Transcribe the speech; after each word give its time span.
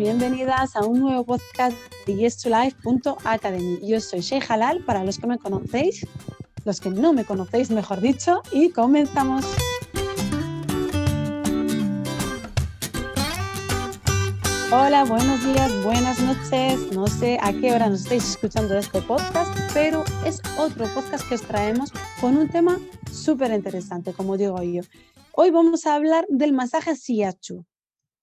bienvenidas 0.00 0.76
a 0.76 0.86
un 0.86 0.98
nuevo 0.98 1.26
podcast 1.26 1.76
de 2.06 2.16
YesToLife.academy. 2.16 3.80
Yo 3.86 4.00
soy 4.00 4.20
Shey 4.20 4.40
Halal, 4.48 4.82
para 4.86 5.04
los 5.04 5.18
que 5.18 5.26
me 5.26 5.36
conocéis, 5.36 6.06
los 6.64 6.80
que 6.80 6.88
no 6.88 7.12
me 7.12 7.26
conocéis, 7.26 7.70
mejor 7.70 8.00
dicho, 8.00 8.40
y 8.50 8.70
comenzamos. 8.70 9.44
Hola, 14.72 15.04
buenos 15.04 15.44
días, 15.44 15.84
buenas 15.84 16.18
noches. 16.20 16.92
No 16.92 17.06
sé 17.06 17.38
a 17.42 17.52
qué 17.52 17.74
hora 17.74 17.90
nos 17.90 18.04
estáis 18.04 18.24
escuchando 18.30 18.78
este 18.78 19.02
podcast, 19.02 19.54
pero 19.74 20.02
es 20.24 20.40
otro 20.56 20.86
podcast 20.94 21.28
que 21.28 21.34
os 21.34 21.42
traemos 21.42 21.92
con 22.22 22.38
un 22.38 22.48
tema 22.48 22.78
súper 23.12 23.52
interesante, 23.52 24.14
como 24.14 24.38
digo 24.38 24.62
yo. 24.62 24.80
Hoy 25.32 25.50
vamos 25.50 25.84
a 25.84 25.94
hablar 25.94 26.24
del 26.30 26.54
masaje 26.54 26.96
Siachu. 26.96 27.66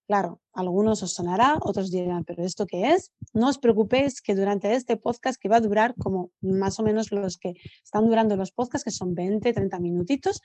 Claro, 0.08 0.40
algunos 0.54 1.02
os 1.02 1.12
sonará, 1.12 1.58
otros 1.60 1.90
dirán, 1.90 2.24
pero 2.24 2.42
¿esto 2.42 2.66
qué 2.66 2.92
es? 2.92 3.12
No 3.34 3.50
os 3.50 3.58
preocupéis 3.58 4.22
que 4.22 4.34
durante 4.34 4.72
este 4.72 4.96
podcast, 4.96 5.38
que 5.38 5.50
va 5.50 5.56
a 5.56 5.60
durar 5.60 5.94
como 5.96 6.30
más 6.40 6.80
o 6.80 6.82
menos 6.82 7.12
los 7.12 7.36
que 7.36 7.56
están 7.84 8.06
durando 8.06 8.34
los 8.34 8.50
podcasts, 8.50 8.84
que 8.84 8.90
son 8.90 9.14
20, 9.14 9.52
30 9.52 9.78
minutitos, 9.80 10.40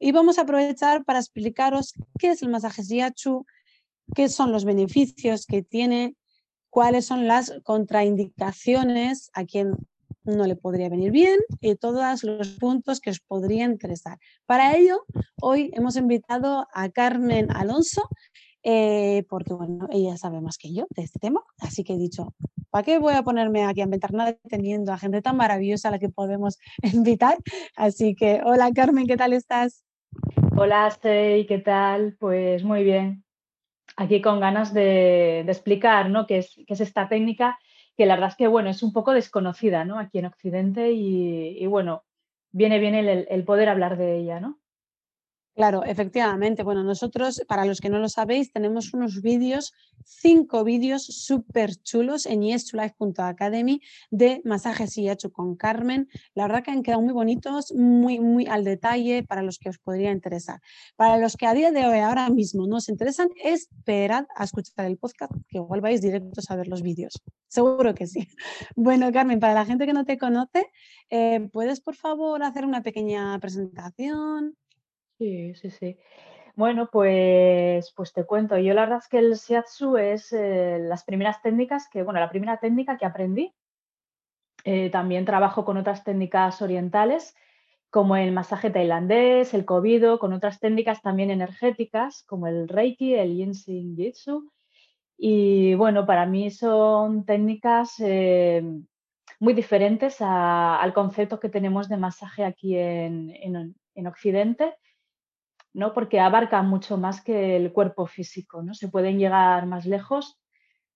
y 0.00 0.10
vamos 0.10 0.36
a 0.36 0.42
aprovechar 0.42 1.04
para 1.04 1.20
explicaros 1.20 1.94
qué 2.18 2.32
es 2.32 2.42
el 2.42 2.48
masaje 2.48 2.82
Siachu, 2.82 3.46
qué 4.16 4.28
son 4.28 4.50
los 4.50 4.64
beneficios 4.64 5.46
que 5.46 5.62
tiene, 5.62 6.16
cuáles 6.68 7.06
son 7.06 7.28
las 7.28 7.52
contraindicaciones 7.62 9.30
a 9.32 9.44
quien 9.44 9.76
no 10.24 10.44
le 10.44 10.56
podría 10.56 10.88
venir 10.88 11.12
bien 11.12 11.38
y 11.60 11.76
todos 11.76 12.24
los 12.24 12.48
puntos 12.58 12.98
que 12.98 13.10
os 13.10 13.20
podrían 13.20 13.70
interesar. 13.70 14.18
Para 14.44 14.76
ello, 14.76 15.04
hoy 15.40 15.70
hemos 15.74 15.94
invitado 15.94 16.66
a 16.74 16.88
Carmen 16.88 17.52
Alonso, 17.52 18.08
eh, 18.64 19.24
porque 19.28 19.52
bueno, 19.52 19.86
ella 19.90 20.16
sabe 20.16 20.40
más 20.40 20.56
que 20.56 20.72
yo 20.72 20.86
de 20.96 21.02
este 21.02 21.18
tema, 21.18 21.42
así 21.60 21.84
que 21.84 21.92
he 21.92 21.98
dicho, 21.98 22.34
¿para 22.70 22.82
qué 22.82 22.98
voy 22.98 23.12
a 23.12 23.22
ponerme 23.22 23.64
aquí 23.64 23.82
a 23.82 23.84
inventar 23.84 24.12
nada 24.14 24.34
teniendo 24.48 24.90
a 24.90 24.98
gente 24.98 25.20
tan 25.20 25.36
maravillosa 25.36 25.88
a 25.88 25.90
la 25.92 25.98
que 25.98 26.08
podemos 26.08 26.58
invitar? 26.94 27.36
Así 27.76 28.14
que, 28.14 28.40
hola 28.42 28.72
Carmen, 28.74 29.06
¿qué 29.06 29.18
tal 29.18 29.34
estás? 29.34 29.84
Hola, 30.56 30.90
Stey, 30.90 31.46
¿qué 31.46 31.58
tal? 31.58 32.16
Pues 32.18 32.64
muy 32.64 32.84
bien. 32.84 33.24
Aquí 33.96 34.22
con 34.22 34.40
ganas 34.40 34.72
de, 34.72 35.40
explicar 35.40 36.08
¿no? 36.08 36.26
qué, 36.26 36.38
es, 36.38 36.80
esta 36.80 37.08
técnica, 37.08 37.58
que 37.96 38.06
la 38.06 38.14
verdad 38.14 38.30
es 38.30 38.36
que 38.36 38.48
bueno, 38.48 38.70
es 38.70 38.82
un 38.82 38.92
poco 38.92 39.12
desconocida 39.12 39.84
¿no? 39.84 39.98
aquí 39.98 40.18
en 40.18 40.26
Occidente 40.26 40.90
y, 40.92 41.66
bueno, 41.66 42.02
viene 42.50 42.78
bien 42.78 42.94
el, 42.94 43.26
el 43.28 43.44
poder 43.44 43.68
hablar 43.68 43.98
de 43.98 44.16
ella, 44.16 44.40
¿no? 44.40 44.58
Claro, 45.54 45.84
efectivamente. 45.84 46.64
Bueno, 46.64 46.82
nosotros, 46.82 47.40
para 47.46 47.64
los 47.64 47.80
que 47.80 47.88
no 47.88 48.00
lo 48.00 48.08
sabéis, 48.08 48.50
tenemos 48.50 48.92
unos 48.92 49.22
vídeos, 49.22 49.72
cinco 50.04 50.64
vídeos 50.64 51.04
súper 51.04 51.76
chulos 51.76 52.26
en 52.26 52.40
yes2life.academy 52.40 53.80
de 54.10 54.42
masajes 54.44 54.98
y 54.98 55.08
hecho 55.08 55.30
con 55.30 55.54
Carmen. 55.54 56.08
La 56.34 56.48
verdad 56.48 56.64
que 56.64 56.72
han 56.72 56.82
quedado 56.82 57.02
muy 57.02 57.12
bonitos, 57.12 57.72
muy, 57.72 58.18
muy 58.18 58.46
al 58.46 58.64
detalle 58.64 59.22
para 59.22 59.42
los 59.42 59.60
que 59.60 59.68
os 59.68 59.78
podría 59.78 60.10
interesar. 60.10 60.60
Para 60.96 61.18
los 61.18 61.36
que 61.36 61.46
a 61.46 61.54
día 61.54 61.70
de 61.70 61.86
hoy, 61.86 62.00
ahora 62.00 62.28
mismo, 62.30 62.66
no 62.66 62.76
os 62.76 62.88
interesan, 62.88 63.28
esperad 63.44 64.26
a 64.34 64.42
escuchar 64.42 64.86
el 64.86 64.98
podcast, 64.98 65.32
que 65.48 65.58
igual 65.58 65.80
vais 65.80 66.00
directos 66.00 66.50
a 66.50 66.56
ver 66.56 66.66
los 66.66 66.82
vídeos. 66.82 67.22
Seguro 67.46 67.94
que 67.94 68.08
sí. 68.08 68.26
Bueno, 68.74 69.12
Carmen, 69.12 69.38
para 69.38 69.54
la 69.54 69.64
gente 69.64 69.86
que 69.86 69.92
no 69.92 70.04
te 70.04 70.18
conoce, 70.18 70.66
eh, 71.10 71.48
¿puedes 71.52 71.80
por 71.80 71.94
favor 71.94 72.42
hacer 72.42 72.66
una 72.66 72.82
pequeña 72.82 73.38
presentación? 73.38 74.56
Sí, 75.18 75.54
sí, 75.54 75.70
sí. 75.70 75.98
Bueno, 76.56 76.88
pues, 76.92 77.92
pues 77.96 78.12
te 78.12 78.24
cuento. 78.26 78.58
Yo 78.58 78.74
la 78.74 78.82
verdad 78.82 78.98
es 78.98 79.08
que 79.08 79.18
el 79.18 79.34
shiatsu 79.34 79.96
es 79.98 80.32
eh, 80.32 80.78
las 80.80 81.04
primeras 81.04 81.42
técnicas 81.42 81.88
que, 81.90 82.02
bueno, 82.02 82.20
la 82.20 82.30
primera 82.30 82.58
técnica 82.58 82.98
que 82.98 83.06
aprendí. 83.06 83.54
Eh, 84.64 84.90
también 84.90 85.24
trabajo 85.26 85.64
con 85.64 85.76
otras 85.76 86.04
técnicas 86.04 86.62
orientales, 86.62 87.34
como 87.90 88.16
el 88.16 88.32
masaje 88.32 88.70
tailandés, 88.70 89.52
el 89.54 89.64
kobido, 89.66 90.18
con 90.18 90.32
otras 90.32 90.58
técnicas 90.58 91.02
también 91.02 91.30
energéticas, 91.30 92.24
como 92.24 92.46
el 92.46 92.68
reiki, 92.68 93.14
el 93.14 93.36
yin 93.36 93.54
jitsu. 93.96 94.50
Y 95.18 95.74
bueno, 95.74 96.06
para 96.06 96.26
mí 96.26 96.50
son 96.50 97.24
técnicas 97.24 97.94
eh, 98.00 98.62
muy 99.40 99.54
diferentes 99.54 100.16
al 100.20 100.92
concepto 100.94 101.40
que 101.40 101.50
tenemos 101.50 101.88
de 101.88 101.96
masaje 101.98 102.44
aquí 102.44 102.76
en, 102.78 103.32
en 103.94 104.06
Occidente 104.06 104.74
¿no? 105.74 105.92
Porque 105.92 106.20
abarca 106.20 106.62
mucho 106.62 106.96
más 106.96 107.22
que 107.22 107.56
el 107.56 107.72
cuerpo 107.72 108.06
físico, 108.06 108.62
¿no? 108.62 108.74
Se 108.74 108.88
pueden 108.88 109.18
llegar 109.18 109.66
más 109.66 109.84
lejos, 109.86 110.40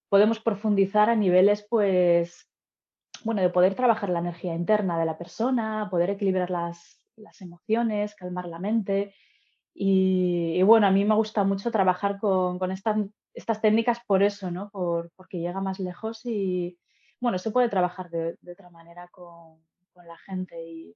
podemos 0.08 0.40
profundizar 0.40 1.10
a 1.10 1.16
niveles, 1.16 1.66
pues, 1.68 2.48
bueno, 3.24 3.42
de 3.42 3.50
poder 3.50 3.74
trabajar 3.74 4.08
la 4.08 4.20
energía 4.20 4.54
interna 4.54 4.98
de 4.98 5.04
la 5.04 5.18
persona, 5.18 5.88
poder 5.90 6.10
equilibrar 6.10 6.50
las, 6.50 6.96
emociones, 7.40 8.14
calmar 8.14 8.46
la 8.46 8.60
mente. 8.60 9.14
Y, 9.74 10.62
bueno, 10.62 10.86
a 10.86 10.90
mí 10.92 11.04
me 11.04 11.16
gusta 11.16 11.42
mucho 11.44 11.70
trabajar 11.72 12.18
con, 12.20 12.70
estas, 12.70 13.60
técnicas 13.60 14.00
por 14.06 14.22
eso, 14.22 14.50
¿no? 14.52 14.70
Por, 14.70 15.10
porque 15.16 15.40
llega 15.40 15.60
más 15.60 15.80
lejos 15.80 16.24
y, 16.24 16.78
bueno, 17.20 17.38
se 17.38 17.50
puede 17.50 17.68
trabajar 17.68 18.10
de, 18.10 18.36
otra 18.50 18.70
manera 18.70 19.08
con, 19.08 19.58
con 19.92 20.06
la 20.06 20.16
gente 20.18 20.62
y, 20.64 20.94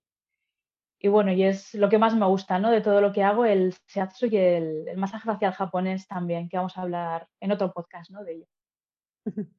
y 1.04 1.08
bueno, 1.08 1.32
y 1.32 1.42
es 1.42 1.74
lo 1.74 1.88
que 1.88 1.98
más 1.98 2.14
me 2.14 2.26
gusta, 2.26 2.60
¿no? 2.60 2.70
De 2.70 2.80
todo 2.80 3.00
lo 3.00 3.12
que 3.12 3.24
hago, 3.24 3.44
el 3.44 3.74
shiatsu 3.88 4.26
y 4.26 4.36
el, 4.36 4.96
masaje 4.96 5.26
facial 5.26 5.52
japonés 5.52 6.06
también, 6.06 6.48
que 6.48 6.56
vamos 6.56 6.78
a 6.78 6.82
hablar 6.82 7.28
en 7.40 7.50
otro 7.50 7.72
podcast, 7.72 8.12
¿no? 8.12 8.22
De 8.22 8.34
ello. 8.34 8.46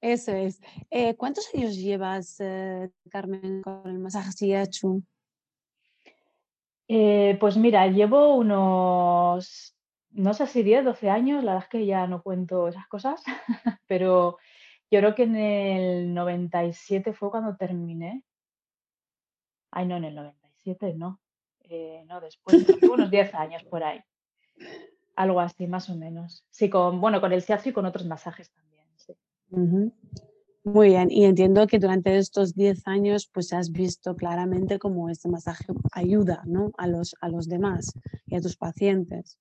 Eso 0.00 0.32
es. 0.32 0.58
Eh, 0.90 1.14
¿Cuántos 1.16 1.54
años 1.54 1.76
llevas, 1.76 2.40
eh, 2.40 2.90
Carmen, 3.10 3.60
con 3.60 3.82
el 3.90 3.98
masaje 3.98 4.30
shiatsu? 4.30 5.04
Eh, 6.88 7.36
pues 7.38 7.58
mira, 7.58 7.86
llevo 7.86 8.34
unos, 8.36 9.76
no 10.12 10.32
sé 10.32 10.46
si 10.46 10.62
10, 10.62 10.86
12 10.86 11.10
años, 11.10 11.44
la 11.44 11.52
verdad 11.52 11.64
es 11.66 11.70
que 11.70 11.84
ya 11.84 12.06
no 12.06 12.22
cuento 12.22 12.68
esas 12.68 12.88
cosas, 12.88 13.22
pero 13.86 14.38
yo 14.90 15.00
creo 15.00 15.14
que 15.14 15.24
en 15.24 15.36
el 15.36 16.14
97 16.14 17.12
fue 17.12 17.30
cuando 17.30 17.54
terminé. 17.54 18.24
Ay, 19.72 19.86
no, 19.86 19.98
en 19.98 20.04
el 20.04 20.14
90 20.14 20.39
no. 20.96 21.20
Eh, 21.62 22.04
no, 22.06 22.20
después, 22.20 22.66
unos 22.82 23.10
10 23.10 23.34
años 23.34 23.62
por 23.64 23.84
ahí. 23.84 24.00
Algo 25.16 25.40
así, 25.40 25.66
más 25.66 25.88
o 25.90 25.96
menos. 25.96 26.44
Sí, 26.50 26.68
con, 26.68 27.00
bueno, 27.00 27.20
con 27.20 27.32
el 27.32 27.42
shiatsu 27.42 27.70
y 27.70 27.72
con 27.72 27.86
otros 27.86 28.06
masajes 28.06 28.50
también. 28.50 28.70
Muy 30.62 30.88
bien, 30.88 31.10
y 31.10 31.24
entiendo 31.24 31.66
que 31.66 31.78
durante 31.78 32.16
estos 32.18 32.54
10 32.54 32.86
años 32.86 33.28
pues 33.32 33.52
has 33.52 33.72
visto 33.72 34.14
claramente 34.14 34.78
cómo 34.78 35.08
este 35.08 35.28
masaje 35.28 35.64
ayuda 35.92 36.42
¿no? 36.44 36.70
a, 36.76 36.86
los, 36.86 37.16
a 37.22 37.28
los 37.28 37.48
demás 37.48 37.94
y 38.26 38.36
a 38.36 38.40
tus 38.40 38.56
pacientes. 38.56 39.38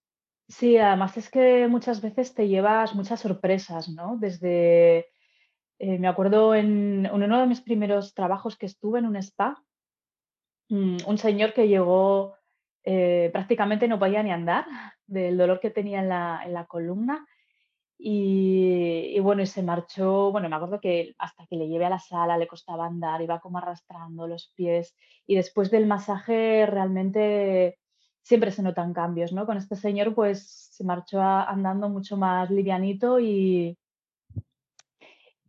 Sí, 0.47 0.78
además 0.78 1.18
es 1.18 1.30
que 1.30 1.68
muchas 1.68 2.01
veces 2.01 2.34
te 2.34 2.47
llevas 2.47 2.96
muchas 2.96 3.19
sorpresas, 3.19 3.90
¿no? 3.90 4.18
Desde, 4.18 5.07
eh, 5.78 6.00
me 6.00 6.07
acuerdo 6.07 6.56
en 6.56 7.07
uno 7.12 7.40
de 7.40 7.47
mis 7.47 7.62
primeros 7.62 8.13
trabajos 8.13 8.57
que 8.57 8.66
estuve 8.66 9.00
en 9.00 9.06
un 9.06 9.18
spa, 9.18 9.62
un 10.69 11.18
señor 11.18 11.53
que 11.53 11.68
llegó, 11.68 12.35
eh, 12.84 13.30
prácticamente 13.31 13.88
no 13.88 14.00
podía 14.00 14.24
ni 14.24 14.31
andar 14.31 14.66
del 15.07 15.38
dolor 15.38 15.59
que 15.59 15.69
tenía 15.69 16.00
en 16.00 16.09
la, 16.09 16.66
columna. 16.68 17.25
Y, 18.02 19.19
bueno, 19.19 19.41
y 19.41 19.46
se 19.46 19.62
marchó, 19.62 20.31
bueno, 20.31 20.47
me 20.47 20.56
acuerdo 20.56 20.80
que 20.80 21.16
hasta 21.18 21.46
que 21.47 21.57
le 21.57 21.68
llevé 21.68 21.85
a 21.85 21.90
la 21.90 22.00
sala 22.00 22.38
le 22.38 22.47
costaba 22.47 22.85
andar, 22.85 23.21
iba 23.21 23.42
como 23.42 23.57
arrastrando 23.57 24.27
los 24.27 24.54
pies. 24.56 24.95
Y 25.27 25.36
después 25.36 25.69
del 25.69 25.86
masaje 25.86 26.66
realmente 26.66 27.77
siempre 28.22 28.51
se 28.51 28.63
notan 28.63 28.94
cambios, 28.94 29.33
¿no? 29.33 29.45
Con 29.45 29.57
este 29.57 29.75
señor 29.75 30.15
pues 30.15 30.69
se 30.72 30.83
marchó 30.83 31.22
andando 31.22 31.89
mucho 31.89 32.15
más 32.15 32.50
livianito 32.50 33.19
y, 33.19 33.77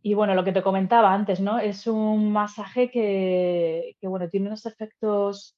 y 0.03 0.15
bueno, 0.15 0.33
lo 0.33 0.43
que 0.43 0.51
te 0.51 0.63
comentaba 0.63 1.13
antes, 1.13 1.39
¿no? 1.39 1.59
Es 1.59 1.85
un 1.85 2.31
masaje 2.31 2.89
que, 2.89 3.95
bueno, 4.01 4.29
tiene 4.29 4.47
unos 4.47 4.65
efectos 4.65 5.55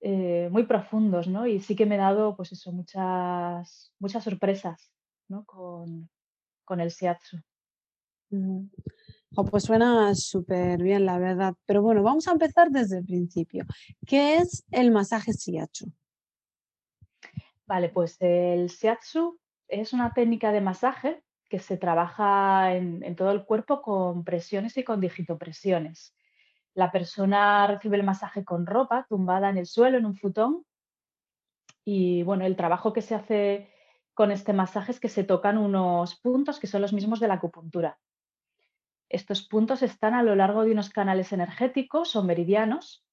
eh, 0.00 0.48
muy 0.52 0.64
profundos, 0.64 1.26
¿no? 1.26 1.46
Y 1.46 1.58
sí 1.58 1.74
que 1.74 1.86
me 1.86 1.96
he 1.96 1.98
dado, 1.98 2.36
pues 2.36 2.52
eso, 2.52 2.70
muchas, 2.70 3.92
muchas 3.98 4.22
sorpresas, 4.22 4.92
¿no? 5.28 5.44
Con, 5.44 6.08
el 6.80 6.90
shiatsu. 6.90 7.38
pues 9.50 9.64
suena 9.64 10.14
súper 10.14 10.80
bien, 10.80 11.04
la 11.04 11.18
verdad. 11.18 11.54
Pero 11.66 11.82
bueno, 11.82 12.04
vamos 12.04 12.28
a 12.28 12.32
empezar 12.32 12.70
desde 12.70 12.98
el 12.98 13.04
principio. 13.04 13.64
¿Qué 14.06 14.36
es 14.36 14.64
el 14.70 14.92
masaje 14.92 15.32
shiatsu? 15.32 15.92
Vale, 17.66 17.88
pues 17.88 18.16
el 18.20 18.68
shiatsu 18.68 19.40
es 19.66 19.92
una 19.92 20.12
técnica 20.14 20.52
de 20.52 20.60
masaje 20.60 21.24
que 21.48 21.58
se 21.58 21.76
trabaja 21.76 22.74
en, 22.74 23.16
todo 23.16 23.30
el 23.30 23.44
cuerpo 23.44 23.82
con 23.82 24.24
presiones 24.24 24.76
y 24.76 24.84
con 24.84 25.00
digitopresiones. 25.00 26.14
La 26.74 26.90
persona 26.90 27.66
recibe 27.66 27.96
el 27.96 28.02
masaje 28.02 28.44
con 28.44 28.66
ropa, 28.66 29.06
tumbada 29.08 29.48
en 29.50 29.58
el 29.58 29.66
suelo, 29.66 29.98
en 29.98 30.06
un 30.06 30.16
futón. 30.16 30.66
Y 31.84 32.22
bueno, 32.24 32.44
el 32.44 32.56
trabajo 32.56 32.92
que 32.92 33.02
se 33.02 33.14
hace 33.14 33.70
con 34.12 34.30
este 34.30 34.52
masaje 34.52 34.92
es 34.92 35.00
que 35.00 35.08
se 35.08 35.24
tocan 35.24 35.56
unos 35.58 36.16
puntos 36.16 36.58
que 36.58 36.66
son 36.66 36.82
los 36.82 36.92
mismos 36.92 37.20
de 37.20 37.28
la 37.28 37.34
acupuntura. 37.34 37.98
Estos 39.08 39.46
puntos 39.46 39.82
están 39.82 40.14
a 40.14 40.22
lo 40.22 40.34
largo 40.34 40.64
de 40.64 40.72
unos 40.72 40.90
canales 40.90 41.32
energéticos 41.32 42.16
o 42.16 42.24
meridianos 42.24 43.05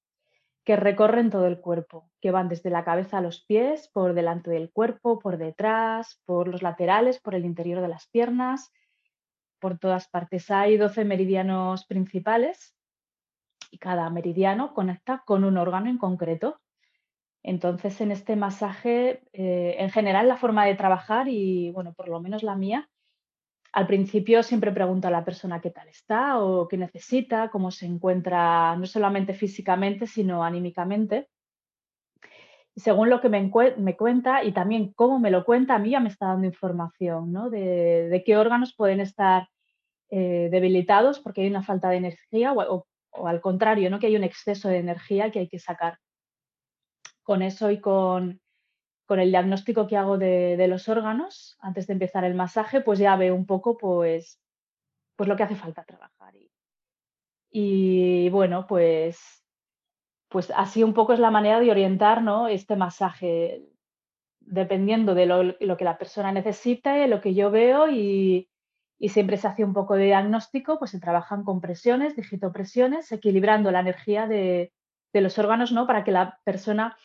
que 0.64 0.76
recorren 0.76 1.30
todo 1.30 1.46
el 1.46 1.60
cuerpo, 1.60 2.10
que 2.20 2.30
van 2.30 2.48
desde 2.48 2.70
la 2.70 2.84
cabeza 2.84 3.18
a 3.18 3.20
los 3.20 3.44
pies, 3.44 3.88
por 3.92 4.14
delante 4.14 4.50
del 4.50 4.70
cuerpo, 4.70 5.18
por 5.18 5.36
detrás, 5.36 6.20
por 6.24 6.48
los 6.48 6.62
laterales, 6.62 7.20
por 7.20 7.34
el 7.34 7.44
interior 7.44 7.82
de 7.82 7.88
las 7.88 8.08
piernas, 8.08 8.72
por 9.60 9.78
todas 9.78 10.08
partes. 10.08 10.50
Hay 10.50 10.76
12 10.78 11.04
meridianos 11.04 11.84
principales 11.86 12.74
y 13.70 13.78
cada 13.78 14.08
meridiano 14.08 14.72
conecta 14.72 15.22
con 15.26 15.44
un 15.44 15.58
órgano 15.58 15.90
en 15.90 15.98
concreto. 15.98 16.60
Entonces, 17.42 18.00
en 18.00 18.10
este 18.10 18.36
masaje, 18.36 19.22
eh, 19.34 19.76
en 19.78 19.90
general, 19.90 20.28
la 20.28 20.38
forma 20.38 20.64
de 20.64 20.76
trabajar 20.76 21.28
y, 21.28 21.70
bueno, 21.72 21.92
por 21.92 22.08
lo 22.08 22.20
menos 22.20 22.42
la 22.42 22.56
mía, 22.56 22.88
al 23.74 23.88
principio 23.88 24.44
siempre 24.44 24.70
pregunto 24.70 25.08
a 25.08 25.10
la 25.10 25.24
persona 25.24 25.60
qué 25.60 25.70
tal 25.70 25.88
está 25.88 26.38
o 26.38 26.68
qué 26.68 26.76
necesita, 26.76 27.50
cómo 27.50 27.72
se 27.72 27.86
encuentra, 27.86 28.76
no 28.76 28.86
solamente 28.86 29.34
físicamente, 29.34 30.06
sino 30.06 30.44
anímicamente. 30.44 31.28
Según 32.76 33.10
lo 33.10 33.20
que 33.20 33.28
me, 33.28 33.50
cuenta 33.50 34.44
y 34.44 34.52
también 34.52 34.92
cómo 34.92 35.18
me 35.18 35.32
lo 35.32 35.44
cuenta, 35.44 35.74
a 35.74 35.78
mí 35.80 35.90
ya 35.90 35.98
me 35.98 36.08
está 36.08 36.26
dando 36.26 36.46
información 36.46 37.32
¿no? 37.32 37.50
de, 37.50 38.22
qué 38.24 38.36
órganos 38.36 38.76
pueden 38.76 39.00
estar 39.00 39.48
eh, 40.08 40.48
debilitados 40.52 41.18
porque 41.18 41.42
hay 41.42 41.48
una 41.48 41.64
falta 41.64 41.88
de 41.90 41.96
energía 41.96 42.52
o, 42.52 42.86
o, 43.10 43.26
al 43.26 43.40
contrario, 43.40 43.90
¿no? 43.90 43.98
que 43.98 44.06
hay 44.06 44.14
un 44.14 44.24
exceso 44.24 44.68
de 44.68 44.78
energía 44.78 45.32
que 45.32 45.40
hay 45.40 45.48
que 45.48 45.58
sacar 45.58 45.98
con 47.24 47.42
eso 47.42 47.72
y 47.72 47.80
con, 47.80 48.40
el 49.08 49.30
diagnóstico 49.30 49.86
que 49.86 49.96
hago 49.96 50.18
de, 50.18 50.66
los 50.68 50.88
órganos 50.88 51.56
antes 51.60 51.86
de 51.86 51.92
empezar 51.92 52.24
el 52.24 52.34
masaje, 52.34 52.80
pues 52.80 52.98
ya 52.98 53.16
veo 53.16 53.34
un 53.34 53.46
poco 53.46 53.76
pues, 53.76 54.40
pues 55.16 55.28
lo 55.28 55.36
que 55.36 55.42
hace 55.42 55.56
falta 55.56 55.84
trabajar. 55.84 56.34
Y, 57.56 58.28
bueno, 58.30 58.66
pues, 58.66 59.44
pues 60.28 60.50
así 60.56 60.82
un 60.82 60.92
poco 60.92 61.12
es 61.12 61.20
la 61.20 61.30
manera 61.30 61.60
de 61.60 61.70
orientar 61.70 62.22
¿no? 62.22 62.48
este 62.48 62.74
masaje, 62.74 63.62
dependiendo 64.40 65.14
de 65.14 65.26
lo, 65.26 65.76
que 65.76 65.84
la 65.84 65.96
persona 65.96 66.32
necesite, 66.32 67.06
lo 67.06 67.20
que 67.20 67.34
yo 67.34 67.50
veo 67.50 67.88
y, 67.88 68.50
siempre 69.08 69.36
se 69.36 69.46
hace 69.46 69.64
un 69.64 69.74
poco 69.74 69.94
de 69.94 70.06
diagnóstico, 70.06 70.78
pues 70.78 70.90
se 70.92 70.98
trabajan 70.98 71.44
con 71.44 71.60
presiones, 71.60 72.16
digitopresiones, 72.16 73.12
equilibrando 73.12 73.70
la 73.70 73.80
energía 73.80 74.26
de, 74.26 74.72
de 75.12 75.20
los 75.20 75.38
órganos, 75.38 75.72
¿no? 75.72 75.86
Para 75.86 76.04
que 76.04 76.10
la 76.10 76.40
persona 76.42 76.96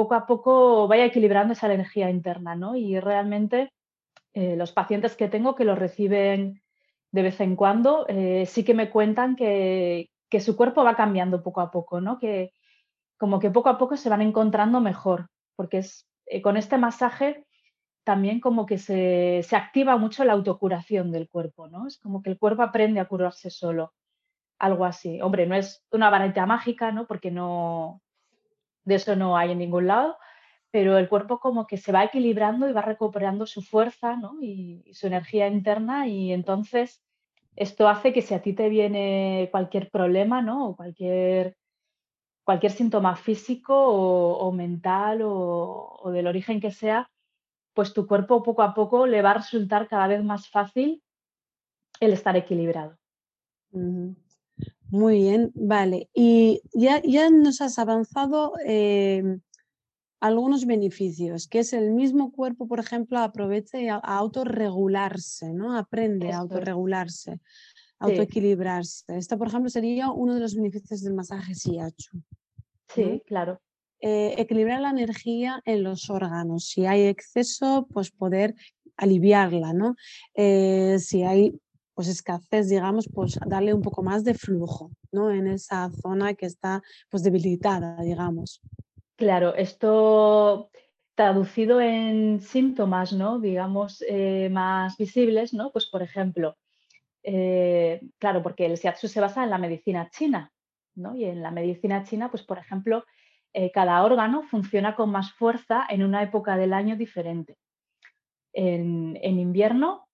poco 0.00 0.14
a 0.14 0.26
poco 0.26 0.88
vaya 0.88 1.04
equilibrando 1.04 1.52
esa 1.52 1.66
energía 1.66 2.08
interna, 2.08 2.54
¿no? 2.56 2.74
Y 2.74 2.98
realmente 2.98 3.70
eh, 4.32 4.56
los 4.56 4.72
pacientes 4.72 5.14
que 5.14 5.28
tengo 5.28 5.54
que 5.54 5.66
lo 5.66 5.74
reciben 5.74 6.62
de 7.12 7.22
vez 7.22 7.38
en 7.40 7.54
cuando, 7.54 8.06
eh, 8.08 8.46
sí 8.46 8.64
que 8.64 8.72
me 8.72 8.88
cuentan 8.88 9.36
que, 9.36 10.08
su 10.40 10.56
cuerpo 10.56 10.84
va 10.84 10.96
cambiando 10.96 11.42
poco 11.42 11.60
a 11.60 11.70
poco, 11.70 12.00
¿no? 12.00 12.18
Que 12.18 12.54
como 13.18 13.40
que 13.40 13.50
poco 13.50 13.68
a 13.68 13.76
poco 13.76 13.98
se 13.98 14.08
van 14.08 14.22
encontrando 14.22 14.80
mejor, 14.80 15.28
porque 15.54 15.78
es, 15.78 16.08
eh, 16.24 16.40
con 16.40 16.56
este 16.56 16.78
masaje 16.78 17.44
también 18.02 18.40
como 18.40 18.64
que 18.64 18.78
se, 18.78 19.42
se, 19.42 19.56
activa 19.56 19.98
mucho 19.98 20.24
la 20.24 20.32
autocuración 20.32 21.12
del 21.12 21.28
cuerpo, 21.28 21.68
¿no? 21.68 21.86
Es 21.86 21.98
como 21.98 22.22
que 22.22 22.30
el 22.30 22.38
cuerpo 22.38 22.62
aprende 22.62 23.00
a 23.00 23.08
curarse 23.08 23.50
solo, 23.50 23.92
algo 24.58 24.86
así. 24.86 25.20
Hombre, 25.20 25.46
no 25.46 25.56
es 25.56 25.84
una 25.92 26.08
varita 26.08 26.46
mágica, 26.46 26.90
¿no? 26.90 27.06
Porque 27.06 27.30
no, 27.30 28.00
de 28.84 28.94
eso 28.96 29.16
no 29.16 29.36
hay 29.36 29.52
en 29.52 29.58
ningún 29.58 29.86
lado, 29.86 30.16
pero 30.70 30.98
el 30.98 31.08
cuerpo 31.08 31.40
como 31.40 31.66
que 31.66 31.76
se 31.76 31.92
va 31.92 32.04
equilibrando 32.04 32.68
y 32.68 32.72
va 32.72 32.82
recuperando 32.82 33.46
su 33.46 33.62
fuerza 33.62 34.16
y, 34.40 34.84
su 34.92 35.06
energía 35.06 35.48
interna 35.48 36.06
y 36.06 36.32
entonces 36.32 37.02
esto 37.56 37.88
hace 37.88 38.12
que 38.12 38.22
si 38.22 38.34
a 38.34 38.42
ti 38.42 38.52
te 38.52 38.68
viene 38.68 39.48
cualquier 39.50 39.90
problema 39.90 40.42
¿no? 40.42 40.68
o 40.68 40.76
cualquier, 40.76 41.56
cualquier 42.44 42.72
síntoma 42.72 43.16
físico 43.16 43.74
o, 43.76 44.52
mental 44.52 45.20
o, 45.24 46.10
del 46.12 46.26
origen 46.26 46.60
que 46.60 46.70
sea, 46.70 47.10
pues 47.74 47.92
tu 47.92 48.06
cuerpo 48.06 48.42
poco 48.42 48.62
a 48.62 48.74
poco 48.74 49.06
le 49.06 49.22
va 49.22 49.32
a 49.32 49.38
resultar 49.38 49.88
cada 49.88 50.06
vez 50.06 50.22
más 50.22 50.48
fácil 50.48 51.02
el 51.98 52.12
estar 52.12 52.36
equilibrado. 52.36 52.96
Muy 54.90 55.18
bien, 55.18 55.52
vale. 55.54 56.08
Y 56.12 56.62
ya, 56.72 57.00
ya 57.02 57.30
nos 57.30 57.60
has 57.60 57.78
avanzado 57.78 58.54
em, 58.64 59.40
algunos 60.20 60.66
beneficios, 60.66 61.46
que 61.46 61.60
es 61.60 61.72
el 61.72 61.92
mismo 61.92 62.32
cuerpo, 62.32 62.66
por 62.66 62.80
ejemplo, 62.80 63.18
aprovecha 63.20 63.78
a, 63.94 64.18
autorregularse, 64.18 65.52
¿no? 65.52 65.76
Aprende 65.76 66.32
a 66.32 66.38
autorregularse, 66.38 67.40
autoequilibrarse. 68.00 69.16
Esto, 69.16 69.38
por 69.38 69.48
ejemplo, 69.48 69.70
sería 69.70 70.10
uno 70.10 70.34
de 70.34 70.40
los 70.40 70.56
beneficios 70.56 71.02
del 71.02 71.14
masaje 71.14 71.54
Shiatsu. 71.54 72.20
Sí, 72.92 73.22
claro. 73.26 73.60
Eh, 74.00 74.34
equilibrar 74.38 74.80
la 74.80 74.90
energía 74.90 75.62
en 75.64 75.84
los 75.84 76.10
órganos. 76.10 76.66
Si 76.66 76.86
hay 76.86 77.02
exceso, 77.02 77.86
pues 77.92 78.10
poder 78.10 78.54
aliviarla, 78.96 79.72
¿no? 79.72 79.94
Eh, 80.34 80.96
si 80.98 81.22
hay 81.22 81.54
pues 82.00 82.08
escasez, 82.08 82.70
digamos, 82.70 83.10
pues 83.14 83.38
darle 83.46 83.74
un 83.74 83.82
poco 83.82 84.02
más 84.02 84.24
de 84.24 84.32
flujo, 84.32 84.90
¿no? 85.12 85.30
En 85.30 85.46
esa 85.46 85.90
zona 85.90 86.32
que 86.32 86.46
está 86.46 86.82
pues 87.10 87.22
debilitada, 87.22 88.00
digamos. 88.00 88.62
Claro, 89.16 89.54
esto 89.54 90.70
traducido 91.14 91.78
en 91.78 92.40
síntomas, 92.40 93.12
¿no? 93.12 93.38
Digamos, 93.38 94.02
eh, 94.08 94.48
más 94.50 94.96
visibles, 94.96 95.52
¿no? 95.52 95.72
Pues 95.72 95.90
por 95.90 96.00
ejemplo, 96.00 96.56
eh, 97.22 98.00
claro, 98.18 98.42
porque 98.42 98.64
el 98.64 98.76
shiatsu 98.76 99.06
se 99.06 99.20
basa 99.20 99.44
en 99.44 99.50
la 99.50 99.58
medicina 99.58 100.08
china, 100.08 100.50
¿no? 100.94 101.14
Y 101.14 101.26
en 101.26 101.42
la 101.42 101.50
medicina 101.50 102.02
china, 102.04 102.30
pues 102.30 102.44
por 102.44 102.56
ejemplo, 102.56 103.04
eh, 103.52 103.70
cada 103.72 104.02
órgano 104.02 104.42
funciona 104.44 104.96
con 104.96 105.10
más 105.10 105.34
fuerza 105.34 105.84
en 105.90 106.02
una 106.02 106.22
época 106.22 106.56
del 106.56 106.72
año 106.72 106.96
diferente. 106.96 107.58
En, 108.54 109.18
en 109.20 109.38
invierno 109.38 110.06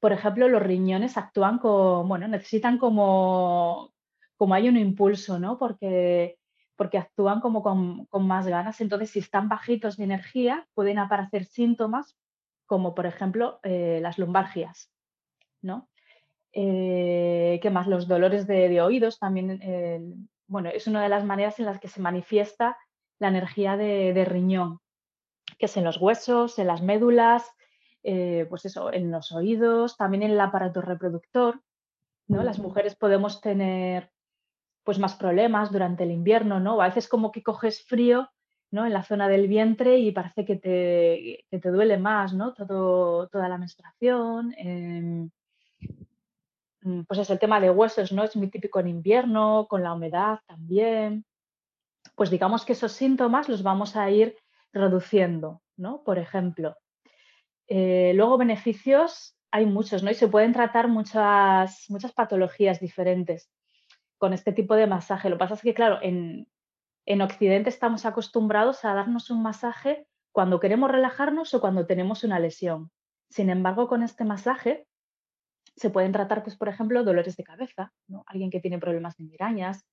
por 0.00 0.12
ejemplo, 0.12 0.48
los 0.48 0.62
riñones 0.62 1.18
actúan 1.18 1.58
como, 1.58 2.04
bueno, 2.04 2.26
necesitan 2.26 2.78
como, 2.78 3.92
como 4.36 4.54
hay 4.54 4.68
un 4.68 4.78
impulso, 4.78 5.38
¿no? 5.38 5.58
Porque, 5.58 6.38
porque 6.74 6.96
actúan 6.96 7.40
como 7.40 7.62
con, 7.62 8.08
más 8.26 8.46
ganas. 8.46 8.80
Entonces, 8.80 9.10
si 9.10 9.18
están 9.18 9.50
bajitos 9.50 9.98
de 9.98 10.04
energía, 10.04 10.66
pueden 10.74 10.98
aparecer 10.98 11.44
síntomas 11.44 12.16
como, 12.64 12.94
por 12.94 13.04
ejemplo, 13.04 13.60
eh, 13.62 14.00
las 14.00 14.18
lumbargias, 14.18 14.90
¿no? 15.60 15.90
Eh, 16.52 17.60
¿Qué 17.62 17.70
más? 17.70 17.86
Los 17.86 18.08
dolores 18.08 18.46
de, 18.46 18.80
oídos 18.80 19.18
también, 19.18 19.60
eh, 19.62 20.00
bueno, 20.46 20.70
es 20.70 20.86
una 20.86 21.02
de 21.02 21.10
las 21.10 21.24
maneras 21.24 21.58
en 21.58 21.66
las 21.66 21.78
que 21.78 21.88
se 21.88 22.00
manifiesta 22.00 22.78
la 23.18 23.28
energía 23.28 23.76
de, 23.76 24.14
de 24.14 24.24
riñón, 24.24 24.78
que 25.58 25.66
es 25.66 25.76
en 25.76 25.84
los 25.84 26.00
huesos, 26.00 26.58
en 26.58 26.68
las 26.68 26.80
médulas, 26.80 27.52
eh, 28.02 28.46
pues 28.48 28.64
eso, 28.64 28.92
en 28.92 29.10
los 29.10 29.32
oídos, 29.32 29.96
también 29.96 30.22
en 30.22 30.32
el 30.32 30.40
aparato 30.40 30.80
reproductor. 30.80 31.60
¿no? 32.28 32.42
Las 32.42 32.58
mujeres 32.58 32.94
podemos 32.94 33.40
tener 33.40 34.10
pues 34.84 34.98
más 34.98 35.14
problemas 35.14 35.70
durante 35.70 36.04
el 36.04 36.10
invierno, 36.10 36.60
¿no? 36.60 36.80
a 36.80 36.86
veces 36.86 37.08
como 37.08 37.32
que 37.32 37.42
coges 37.42 37.84
frío 37.84 38.30
¿no? 38.70 38.86
en 38.86 38.92
la 38.92 39.02
zona 39.02 39.28
del 39.28 39.48
vientre 39.48 39.98
y 39.98 40.12
parece 40.12 40.44
que 40.44 40.56
te, 40.56 41.44
te 41.58 41.70
duele 41.70 41.98
más, 41.98 42.32
¿no? 42.32 42.54
Todo, 42.54 43.28
toda 43.28 43.48
la 43.48 43.58
menstruación. 43.58 44.54
Em, 44.56 45.30
mm, 46.82 47.02
pues 47.02 47.20
es 47.20 47.30
el 47.30 47.38
tema 47.38 47.60
de 47.60 47.70
huesos, 47.70 48.12
¿no? 48.12 48.24
Es 48.24 48.36
muy 48.36 48.48
típico 48.48 48.80
en 48.80 48.88
invierno, 48.88 49.66
con 49.68 49.82
la 49.82 49.92
humedad 49.92 50.40
también. 50.46 51.24
Pues 52.14 52.30
digamos 52.30 52.64
que 52.64 52.72
esos 52.72 52.92
síntomas 52.92 53.48
los 53.48 53.62
vamos 53.62 53.96
a 53.96 54.08
ir 54.10 54.36
reduciendo, 54.72 55.62
¿no? 55.76 56.02
Por 56.04 56.18
ejemplo, 56.18 56.76
eh, 57.70 58.12
luego, 58.14 58.36
beneficios 58.36 59.36
hay 59.52 59.64
muchos, 59.64 60.02
¿no? 60.02 60.10
Y 60.10 60.14
se 60.14 60.28
pueden 60.28 60.52
tratar 60.52 60.88
muchas, 60.88 61.86
muchas 61.88 62.12
patologías 62.12 62.80
diferentes 62.80 63.48
con 64.18 64.32
este 64.32 64.52
tipo 64.52 64.74
de 64.74 64.88
masaje. 64.88 65.30
Lo 65.30 65.36
que 65.36 65.40
pasa 65.40 65.54
es 65.54 65.62
que, 65.62 65.74
claro, 65.74 65.98
en, 66.02 66.46
Occidente 67.22 67.70
estamos 67.70 68.06
acostumbrados 68.06 68.84
a 68.84 68.94
darnos 68.94 69.30
un 69.30 69.42
masaje 69.42 70.06
cuando 70.32 70.60
queremos 70.60 70.90
relajarnos 70.90 71.54
o 71.54 71.60
cuando 71.60 71.86
tenemos 71.86 72.22
una 72.22 72.38
lesión. 72.38 72.90
Sin 73.28 73.50
embargo, 73.50 73.88
con 73.88 74.02
este 74.02 74.24
masaje 74.24 74.86
se 75.76 75.90
pueden 75.90 76.12
tratar, 76.12 76.42
pues, 76.42 76.56
por 76.56 76.68
ejemplo, 76.68 77.02
dolores 77.04 77.36
de 77.36 77.44
cabeza, 77.44 77.92
¿no? 78.08 78.24
Alguien 78.26 78.50
que 78.50 78.60
tiene 78.60 78.78
problemas 78.78 79.16
de 79.16 79.24
migrañas, 79.24 79.84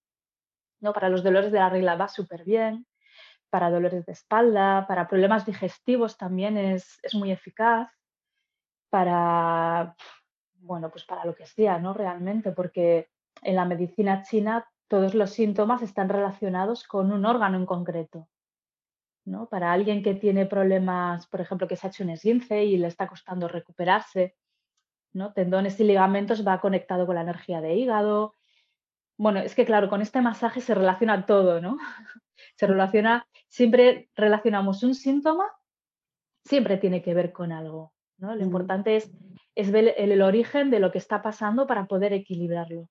¿no? 0.79 0.93
Para 0.93 1.10
los 1.10 1.24
dolores 1.24 1.51
de 1.51 1.60
la 1.60 1.69
regla 1.69 1.96
va 1.96 2.07
súper 2.07 2.43
bien 2.43 2.86
para 3.50 3.70
dolores 3.70 4.06
de 4.06 4.12
espalda, 4.12 4.86
para 4.88 5.08
problemas 5.08 5.46
digestivos 5.46 6.18
también 6.18 6.58
es, 6.58 7.00
muy 7.13 7.32
eficaz, 7.32 7.89
para, 8.89 9.96
bueno, 10.56 10.89
pues 10.89 11.06
para 11.06 11.25
lo 11.25 11.36
que 11.36 11.46
sea, 11.46 11.80
¿no? 11.80 11.94
Realmente, 11.94 12.51
porque 12.51 13.10
en 13.42 13.56
la 13.56 13.66
medicina 13.66 14.24
china 14.24 14.68
todos 14.88 15.13
los 15.13 15.32
síntomas 15.32 15.82
están 15.82 16.10
relacionados 16.10 16.86
con 16.86 17.12
un 17.12 17.25
órgano 17.25 17.58
en 17.58 17.66
concreto. 17.66 18.27
¿no? 19.25 19.48
Para 19.50 19.74
alguien 19.74 20.01
que 20.04 20.16
tiene 20.16 20.46
problemas, 20.46 21.27
por 21.27 21.42
ejemplo, 21.42 21.68
que 21.68 21.75
se 21.75 21.86
ha 21.86 21.89
hecho 21.89 22.04
un 22.04 22.12
esguince 22.12 22.63
y 22.63 22.77
le 22.77 22.88
está 22.88 23.08
costando 23.08 23.50
recuperarse, 23.50 24.38
¿no? 25.12 25.34
Tendones 25.34 25.77
y 25.82 25.84
ligamentos 25.84 26.48
va 26.48 26.62
conectado 26.62 27.06
con 27.06 27.16
la 27.16 27.22
energía 27.22 27.60
de 27.60 27.75
hígado. 27.75 28.37
Bueno, 29.18 29.40
es 29.40 29.56
que 29.56 29.66
claro, 29.66 29.90
con 29.90 30.02
este 30.02 30.22
masaje 30.22 30.62
se 30.62 30.76
relaciona 30.76 31.26
todo, 31.26 31.60
¿no? 31.60 31.78
Se 32.56 32.68
relaciona, 32.68 33.28
siempre 33.48 34.10
relacionamos 34.16 34.84
un 34.84 34.96
síntoma, 34.96 35.46
siempre 36.44 36.78
tiene 36.78 37.02
que 37.02 37.14
ver 37.14 37.32
con 37.32 37.52
algo, 37.52 37.94
¿no? 38.18 38.36
Lo 38.36 38.44
importante 38.44 38.96
es, 38.96 39.12
es 39.56 39.72
ver 39.72 39.94
el, 39.98 40.22
origen 40.22 40.70
de 40.70 40.80
lo 40.80 40.92
que 40.92 40.98
está 40.98 41.22
pasando 41.22 41.68
para 41.68 41.88
poder 41.88 42.14
equilibrarlo. 42.14 42.90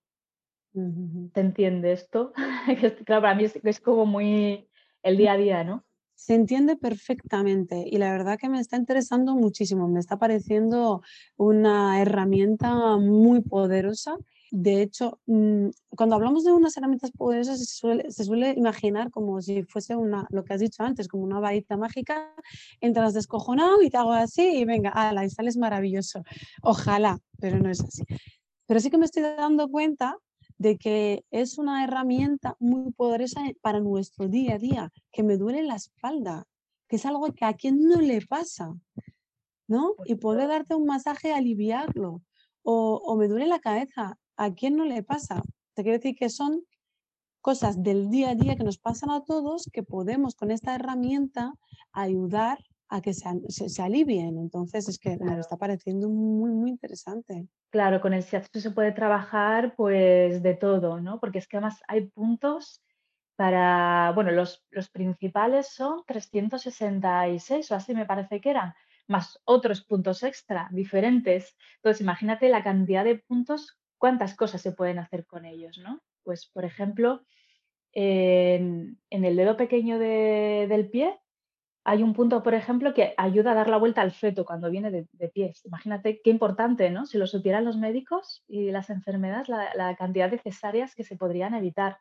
¿Se 0.72 1.40
entiende 1.40 1.92
esto? 1.92 2.32
claro, 3.06 3.22
para 3.22 3.34
mí 3.34 3.46
es 3.62 3.80
como 3.80 4.04
muy 4.04 4.68
el 5.02 5.16
día 5.16 5.32
a 5.32 5.36
día, 5.36 5.64
¿no? 5.64 5.84
Se 6.16 6.34
entiende 6.34 6.76
perfectamente 6.76 7.84
y 7.86 7.98
la 7.98 8.10
verdad 8.10 8.38
que 8.38 8.48
me 8.48 8.58
está 8.58 8.76
interesando 8.76 9.34
muchísimo, 9.34 9.86
me 9.86 10.00
está 10.00 10.18
pareciendo 10.18 11.02
una 11.36 12.00
herramienta 12.00 12.96
muy 12.96 13.42
poderosa. 13.42 14.16
De 14.50 14.80
hecho, 14.82 15.20
mm, 15.26 15.68
cuando 15.96 16.14
hablamos 16.14 16.44
de 16.44 16.52
unas 16.52 16.76
herramientas 16.76 17.10
poderosas 17.10 17.58
se 17.58 18.24
suele, 18.24 18.54
imaginar 18.56 19.10
como 19.10 19.40
si 19.42 19.64
fuese 19.64 19.96
una, 19.96 20.26
lo 20.30 20.44
que 20.44 20.54
has 20.54 20.60
dicho 20.60 20.82
antes, 20.82 21.08
como 21.08 21.24
una 21.24 21.40
varita 21.40 21.76
mágica, 21.76 22.34
entras 22.80 23.14
descojonado 23.14 23.82
y 23.82 23.90
te 23.90 23.96
hago 23.96 24.12
así 24.12 24.58
y 24.58 24.64
venga, 24.64 24.90
ala, 24.90 25.24
y 25.24 25.30
sales 25.30 25.56
maravilloso. 25.56 26.22
Ojalá, 26.62 27.18
pero 27.40 27.58
no 27.58 27.70
es 27.70 27.80
así. 27.80 28.04
Pero 28.66 28.80
sí 28.80 28.90
que 28.90 28.98
me 28.98 29.06
estoy 29.06 29.22
dando 29.22 29.68
cuenta 29.68 30.18
de 30.58 30.78
que 30.78 31.24
es 31.30 31.58
una 31.58 31.84
herramienta 31.84 32.56
muy 32.60 32.92
poderosa 32.92 33.42
para 33.60 33.80
nuestro 33.80 34.28
día 34.28 34.54
a 34.54 34.58
día, 34.58 34.92
que 35.12 35.22
me 35.22 35.36
duele 35.36 35.62
la 35.62 35.76
espalda, 35.76 36.46
que 36.88 36.96
es 36.96 37.06
algo 37.06 37.32
que 37.32 37.44
a 37.44 37.54
quien 37.54 37.82
no 37.82 38.00
le 38.00 38.20
pasa, 38.22 38.74
¿no? 39.68 39.94
Y 40.06 40.14
poder 40.14 40.48
darte 40.48 40.74
un 40.74 40.86
masaje, 40.86 41.32
aliviarlo, 41.32 42.22
o, 42.62 43.00
o 43.04 43.16
me 43.16 43.28
duele 43.28 43.46
la 43.46 43.58
cabeza, 43.58 44.18
¿a 44.36 44.54
quién 44.54 44.76
no 44.76 44.84
le 44.84 45.02
pasa? 45.02 45.42
Te 45.74 45.82
quiero 45.82 45.98
decir 45.98 46.16
que 46.16 46.28
son 46.28 46.64
cosas 47.40 47.82
del 47.82 48.10
día 48.10 48.30
a 48.30 48.34
día 48.34 48.56
que 48.56 48.64
nos 48.64 48.78
pasan 48.78 49.10
a 49.10 49.24
todos 49.24 49.70
que 49.72 49.82
podemos 49.82 50.34
con 50.34 50.50
esta 50.50 50.74
herramienta 50.74 51.54
ayudar 51.92 52.58
a 52.88 53.00
que 53.00 53.14
se, 53.14 53.28
se, 53.48 53.82
alivien. 53.82 54.38
Entonces 54.38 54.88
es 54.88 54.98
que 54.98 55.16
me 55.18 55.38
está 55.38 55.56
pareciendo 55.56 56.08
muy, 56.08 56.50
muy 56.50 56.70
interesante. 56.70 57.46
Claro, 57.70 58.00
con 58.00 58.14
el 58.14 58.22
shiatsu 58.22 58.60
se 58.60 58.70
puede 58.70 58.92
trabajar 58.92 59.74
pues 59.76 60.42
de 60.42 60.54
todo, 60.54 61.00
¿no? 61.00 61.18
Porque 61.20 61.38
es 61.38 61.48
que 61.48 61.56
además 61.56 61.80
hay 61.88 62.06
puntos 62.06 62.82
para, 63.36 64.12
bueno, 64.14 64.30
los, 64.30 64.64
los 64.70 64.88
principales 64.88 65.68
son 65.68 66.02
366 66.06 67.70
o 67.70 67.74
así 67.74 67.94
me 67.94 68.06
parece 68.06 68.40
que 68.40 68.50
eran, 68.50 68.74
más 69.08 69.40
otros 69.44 69.84
puntos 69.84 70.22
extra 70.22 70.68
diferentes. 70.72 71.56
Entonces 71.76 72.00
imagínate 72.00 72.48
la 72.48 72.62
cantidad 72.62 73.04
de 73.04 73.18
puntos, 73.18 73.78
cuántas 73.98 74.34
cosas 74.34 74.60
se 74.60 74.72
pueden 74.72 74.98
hacer 74.98 75.26
con 75.26 75.44
ellos, 75.44 75.78
¿no? 75.78 76.00
Pues 76.22 76.46
por 76.46 76.64
ejemplo, 76.64 77.22
en, 77.92 78.98
el 79.10 79.36
dedo 79.36 79.56
pequeño 79.56 79.98
de, 79.98 80.66
del 80.68 80.90
pie 80.90 81.18
hay 81.88 82.02
un 82.02 82.14
punto, 82.14 82.42
por 82.42 82.52
ejemplo, 82.52 82.92
que 82.92 83.14
ayuda 83.16 83.52
a 83.52 83.54
dar 83.54 83.68
la 83.68 83.76
vuelta 83.76 84.02
al 84.02 84.10
feto 84.10 84.44
cuando 84.44 84.68
viene 84.70 84.90
de, 84.90 85.28
pies. 85.28 85.64
Imagínate 85.64 86.20
qué 86.20 86.30
importante, 86.30 86.90
¿no? 86.90 87.06
Si 87.06 87.16
lo 87.16 87.28
supieran 87.28 87.64
los 87.64 87.76
médicos 87.76 88.42
y 88.48 88.72
las 88.72 88.90
enfermedades, 88.90 89.48
la, 89.48 89.94
cantidad 89.94 90.28
de 90.28 90.38
cesáreas 90.38 90.96
que 90.96 91.04
se 91.04 91.16
podrían 91.16 91.54
evitar. 91.54 91.98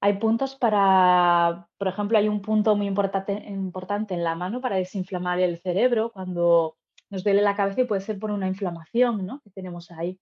Hay 0.00 0.14
puntos 0.14 0.56
para, 0.56 1.68
por 1.76 1.88
ejemplo, 1.88 2.16
hay 2.16 2.28
un 2.28 2.40
punto 2.40 2.74
muy 2.74 2.86
importante, 2.86 3.34
importante 3.46 4.14
en 4.14 4.24
la 4.24 4.36
mano 4.36 4.62
para 4.62 4.76
desinflamar 4.76 5.38
el 5.38 5.58
cerebro 5.58 6.10
cuando 6.10 6.78
nos 7.10 7.24
duele 7.24 7.42
la 7.42 7.54
cabeza 7.54 7.82
y 7.82 7.84
puede 7.84 8.00
ser 8.00 8.18
por 8.18 8.30
una 8.30 8.48
inflamación 8.48 9.26
¿no? 9.26 9.42
que 9.42 9.50
tenemos 9.50 9.90
ahí. 9.90 10.18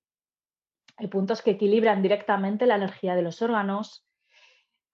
Hay 1.01 1.07
puntos 1.07 1.41
que 1.41 1.53
equilibran 1.53 2.03
directamente 2.03 2.67
la 2.67 2.77
energía 2.77 3.15
de 3.15 3.23
los 3.23 3.41
órganos. 3.41 4.07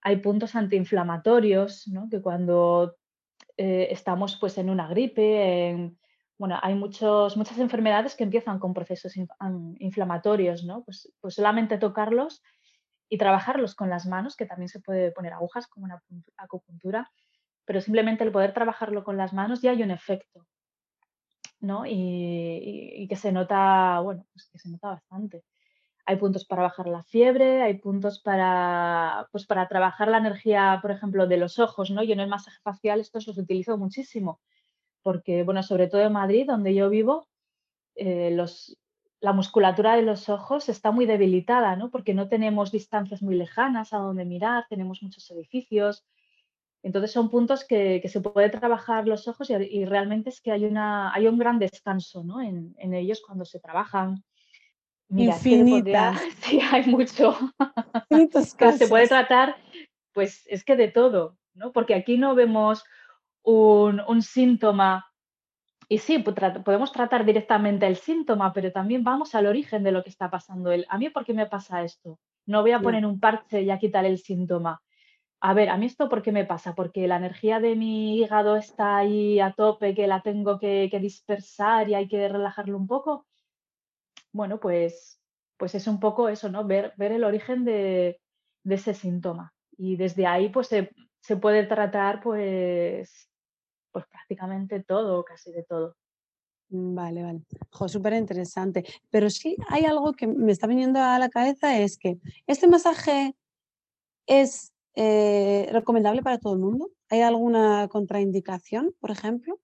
Hay 0.03 0.19
puntos 0.19 0.55
antiinflamatorios, 0.55 1.89
¿no? 1.89 2.09
que 2.09 2.23
cuando 2.23 2.97
eh, 3.57 3.89
estamos 3.91 4.37
pues 4.37 4.57
en 4.59 4.71
una 4.71 4.87
gripe, 4.87 5.97
bueno, 6.39 6.61
hay 6.63 6.77
muchos, 6.77 7.37
muchas 7.37 7.59
enfermedades 7.59 8.15
que 8.15 8.23
empiezan 8.23 8.61
con 8.61 8.73
procesos 8.73 9.15
inflamatorios, 9.81 10.63
¿no? 10.63 10.85
Pues, 10.85 11.13
pues 11.21 11.35
solamente 11.35 11.77
tocarlos 11.77 12.41
y 13.09 13.19
trabajarlos 13.19 13.75
con 13.75 13.91
las 13.91 14.07
manos, 14.07 14.37
que 14.37 14.47
también 14.47 14.69
se 14.69 14.79
puede 14.79 15.11
poner 15.11 15.33
agujas 15.33 15.67
como 15.67 15.87
una 15.87 16.01
acupuntura, 16.37 17.11
pero 17.65 17.81
simplemente 17.81 18.23
el 18.23 18.31
poder 18.31 18.55
trabajarlo 18.55 19.03
con 19.03 19.17
las 19.17 19.33
manos 19.33 19.61
ya 19.61 19.73
hay 19.73 19.83
un 19.83 19.91
efecto, 19.91 20.47
¿no? 21.59 21.85
Y, 21.85 22.93
y 22.95 23.09
que 23.09 23.17
se 23.17 23.33
nota, 23.33 23.99
bueno, 23.99 24.25
pues 24.33 24.49
que 24.53 24.59
se 24.61 24.69
nota 24.69 24.91
bastante 24.91 25.43
hay 26.07 26.17
puntos 26.17 26.45
para 26.45 26.63
bajar 26.63 26.87
la 26.87 27.03
fiebre, 27.03 27.63
hay 27.63 27.75
puntos 27.75 28.21
para, 28.21 29.29
pues 29.33 29.45
para 29.45 29.67
trabajar 29.69 30.09
la 30.09 30.19
energía, 30.19 30.79
por 30.81 30.93
ejemplo, 30.93 31.27
de 31.27 31.37
los 31.37 31.59
ojos, 31.59 31.91
¿no? 31.91 32.03
Yo 32.05 32.13
en 32.13 32.21
el 32.21 32.29
masaje 32.29 32.59
facial 32.63 33.01
estos 33.01 33.27
los 33.27 33.37
utilizo 33.39 33.77
muchísimo, 33.77 34.41
porque, 35.03 35.43
bueno, 35.43 35.63
sobre 35.65 35.89
todo 35.89 36.03
en 36.03 36.13
Madrid, 36.13 36.47
donde 36.47 36.75
yo 36.75 36.89
vivo, 36.89 37.29
eh, 37.97 38.31
los, 38.31 38.79
la 39.21 39.33
musculatura 39.33 39.97
de 39.97 40.03
los 40.03 40.29
ojos 40.29 40.69
está 40.69 40.93
muy 40.93 41.07
debilitada, 41.07 41.75
¿no? 41.75 41.91
Porque 41.91 42.15
no 42.15 42.29
tenemos 42.29 42.71
distancias 42.71 43.21
muy 43.21 43.35
lejanas 43.35 43.93
a 43.93 43.99
donde 43.99 44.25
mirar, 44.25 44.67
tenemos 44.69 45.03
muchos 45.03 45.29
edificios. 45.33 46.07
Entonces 46.85 47.11
son 47.11 47.31
puntos 47.31 47.65
que, 47.65 47.99
que 48.01 48.09
se 48.09 48.21
puede 48.21 48.49
trabajar 48.49 49.09
los 49.09 49.27
ojos 49.27 49.51
y, 49.51 49.85
realmente 49.87 50.31
es 50.31 50.41
que 50.41 50.53
hay, 50.53 50.67
una, 50.67 51.13
hay 51.13 51.27
un 51.27 51.37
gran 51.37 51.59
descanso 51.59 52.23
¿no? 52.23 52.41
en, 52.41 52.77
en 52.79 52.95
ellos 52.95 53.23
cuando 53.27 53.45
se 53.45 53.59
trabajan. 53.59 54.23
Mira, 55.09 55.35
sí, 56.41 56.61
hay 56.71 56.87
mucho. 56.87 57.37
se 58.79 58.89
puede 58.89 59.09
tratar, 59.09 59.57
pues 60.13 60.47
es 60.49 60.65
que 60.65 60.77
de 60.77 60.89
todo, 60.89 61.39
¿no? 61.55 61.73
Porque 61.73 61.95
aquí 61.95 62.19
no 62.19 62.35
vemos 62.35 62.85
un, 63.43 64.23
síntoma 64.23 65.07
y 65.89 65.99
sí, 65.99 66.19
podemos 66.19 66.91
tratar 66.91 67.25
directamente 67.25 67.87
el 67.87 67.97
síntoma, 67.97 68.53
pero 68.53 68.73
también 68.73 69.05
vamos 69.05 69.35
al 69.37 69.47
origen 69.47 69.85
de 69.85 69.93
lo 69.93 70.03
que 70.03 70.11
está 70.11 70.31
pasando. 70.31 70.71
a 70.89 70.99
mí, 70.99 71.11
¿por 71.11 71.25
qué 71.25 71.33
me 71.33 71.47
pasa 71.47 71.85
esto? 71.85 72.19
No 72.45 72.63
voy 72.63 72.73
a 72.73 72.81
poner 72.81 73.07
un 73.07 73.21
parche 73.21 73.63
y 73.63 73.71
a 73.71 73.79
quitar 73.79 74.05
el 74.05 74.19
síntoma. 74.19 74.83
A 75.41 75.55
ver, 75.55 75.69
¿a 75.69 75.77
mí 75.77 75.87
esto 75.87 76.09
por 76.09 76.23
qué 76.23 76.33
me 76.33 76.45
pasa? 76.45 76.75
Porque 76.75 77.07
la 77.07 77.17
energía 77.17 77.61
de 77.61 77.77
mi 77.77 78.19
hígado 78.19 78.57
está 78.57 78.97
ahí 78.97 79.39
a 79.39 79.53
tope, 79.53 79.95
que 79.95 80.07
la 80.09 80.23
tengo 80.23 80.59
que, 80.59 80.89
que 80.91 80.99
dispersar 80.99 81.89
y 81.89 81.95
hay 81.95 82.09
que 82.09 82.29
relajarlo 82.29 82.77
un 82.77 82.87
poco 82.87 83.27
bueno, 84.33 84.61
pues, 84.61 85.21
pues 85.57 85.75
es 85.75 85.87
un 85.87 86.01
poco 86.01 86.29
eso, 86.29 86.49
¿no? 86.49 86.67
Ver, 86.67 86.93
ver 86.97 87.13
el 87.13 87.25
origen 87.25 87.65
de, 87.65 88.21
ese 88.65 88.95
síntoma. 88.95 89.53
Y 89.77 89.97
desde 89.97 90.27
ahí, 90.27 90.49
pues 90.49 90.69
se, 90.69 91.37
puede 91.37 91.65
tratar, 91.67 92.23
pues, 92.23 93.31
pues 93.93 94.05
prácticamente 94.07 94.83
todo, 94.83 95.25
casi 95.25 95.53
de 95.53 95.65
todo. 95.65 95.97
Vale, 96.69 97.23
vale. 97.23 97.43
súper 97.89 98.15
interesante. 98.15 98.85
Pero 99.11 99.31
sí 99.31 99.57
hay 99.69 99.85
algo 99.85 100.13
que 100.13 100.27
me 100.27 100.53
está 100.53 100.67
viniendo 100.67 101.01
a 101.01 101.19
la 101.19 101.29
cabeza, 101.29 101.79
es 101.79 101.97
que 101.97 102.19
este 102.47 102.67
masaje 102.67 103.37
es 104.27 104.73
eh, 104.95 105.69
recomendable 105.73 106.23
para 106.23 106.39
todo 106.39 106.55
el 106.55 106.61
mundo. 106.61 106.91
¿Hay 107.09 107.21
alguna 107.21 107.87
contraindicación, 107.89 108.95
por 108.99 109.11
ejemplo? 109.11 109.61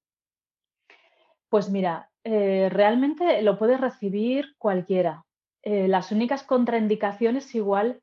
Pues 1.52 1.68
mira, 1.68 2.10
eh, 2.24 2.70
realmente 2.70 3.42
lo 3.42 3.58
puede 3.58 3.76
recibir 3.76 4.54
cualquiera. 4.56 5.26
Eh, 5.62 5.86
las 5.86 6.10
únicas 6.10 6.44
contraindicaciones 6.44 7.54
igual 7.54 8.00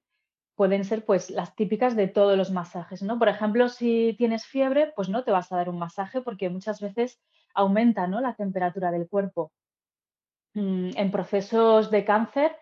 pueden 0.53 0.86
ser 0.86 1.03
pues 1.03 1.32
las 1.32 1.56
típicas 1.56 1.96
de 1.96 2.08
todos 2.08 2.38
los 2.38 2.51
masajes, 2.51 3.01
¿no? 3.01 3.18
Por 3.18 3.27
ejemplo, 3.27 3.68
si 3.68 4.13
tienes 4.20 4.46
fiebre, 4.46 4.94
pues 4.96 5.10
no 5.10 5.24
te 5.24 5.32
vas 5.32 5.51
a 5.51 5.56
dar 5.56 5.68
un 5.68 5.79
masaje 5.79 6.22
porque 6.22 6.51
muchas 6.51 6.79
veces 6.79 7.20
aumenta, 7.56 8.06
¿no? 8.06 8.22
la 8.22 8.36
temperatura 8.36 8.91
del 8.91 9.10
cuerpo. 9.10 9.51
Mm, 10.53 10.91
en 10.96 11.10
procesos 11.10 11.89
de 11.89 12.06
cáncer, 12.06 12.56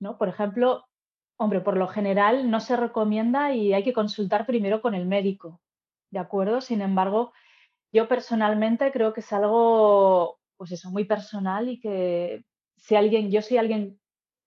¿no? 0.00 0.18
Por 0.18 0.28
ejemplo, 0.28 0.84
hombre, 1.36 1.60
por 1.60 1.76
lo 1.76 1.86
general 1.86 2.50
no 2.50 2.58
se 2.58 2.74
recomienda 2.74 3.54
y 3.54 3.72
hay 3.72 3.84
que 3.84 3.92
consultar 3.92 4.46
primero 4.46 4.82
con 4.82 4.96
el 4.96 5.06
médico, 5.06 5.60
¿de 6.10 6.18
acuerdo? 6.18 6.60
Sin 6.60 6.80
embargo, 6.80 7.32
yo 7.94 8.08
personalmente 8.08 8.90
creo 8.90 9.12
que 9.14 9.20
es 9.20 9.32
algo 9.32 10.40
pues 10.56 10.72
eso, 10.72 10.90
muy 10.90 11.04
personal 11.04 11.68
y 11.68 11.80
que 11.80 12.44
si 12.76 12.96
alguien, 12.96 13.30
yo 13.30 13.40
soy 13.40 13.56
alguien 13.56 14.00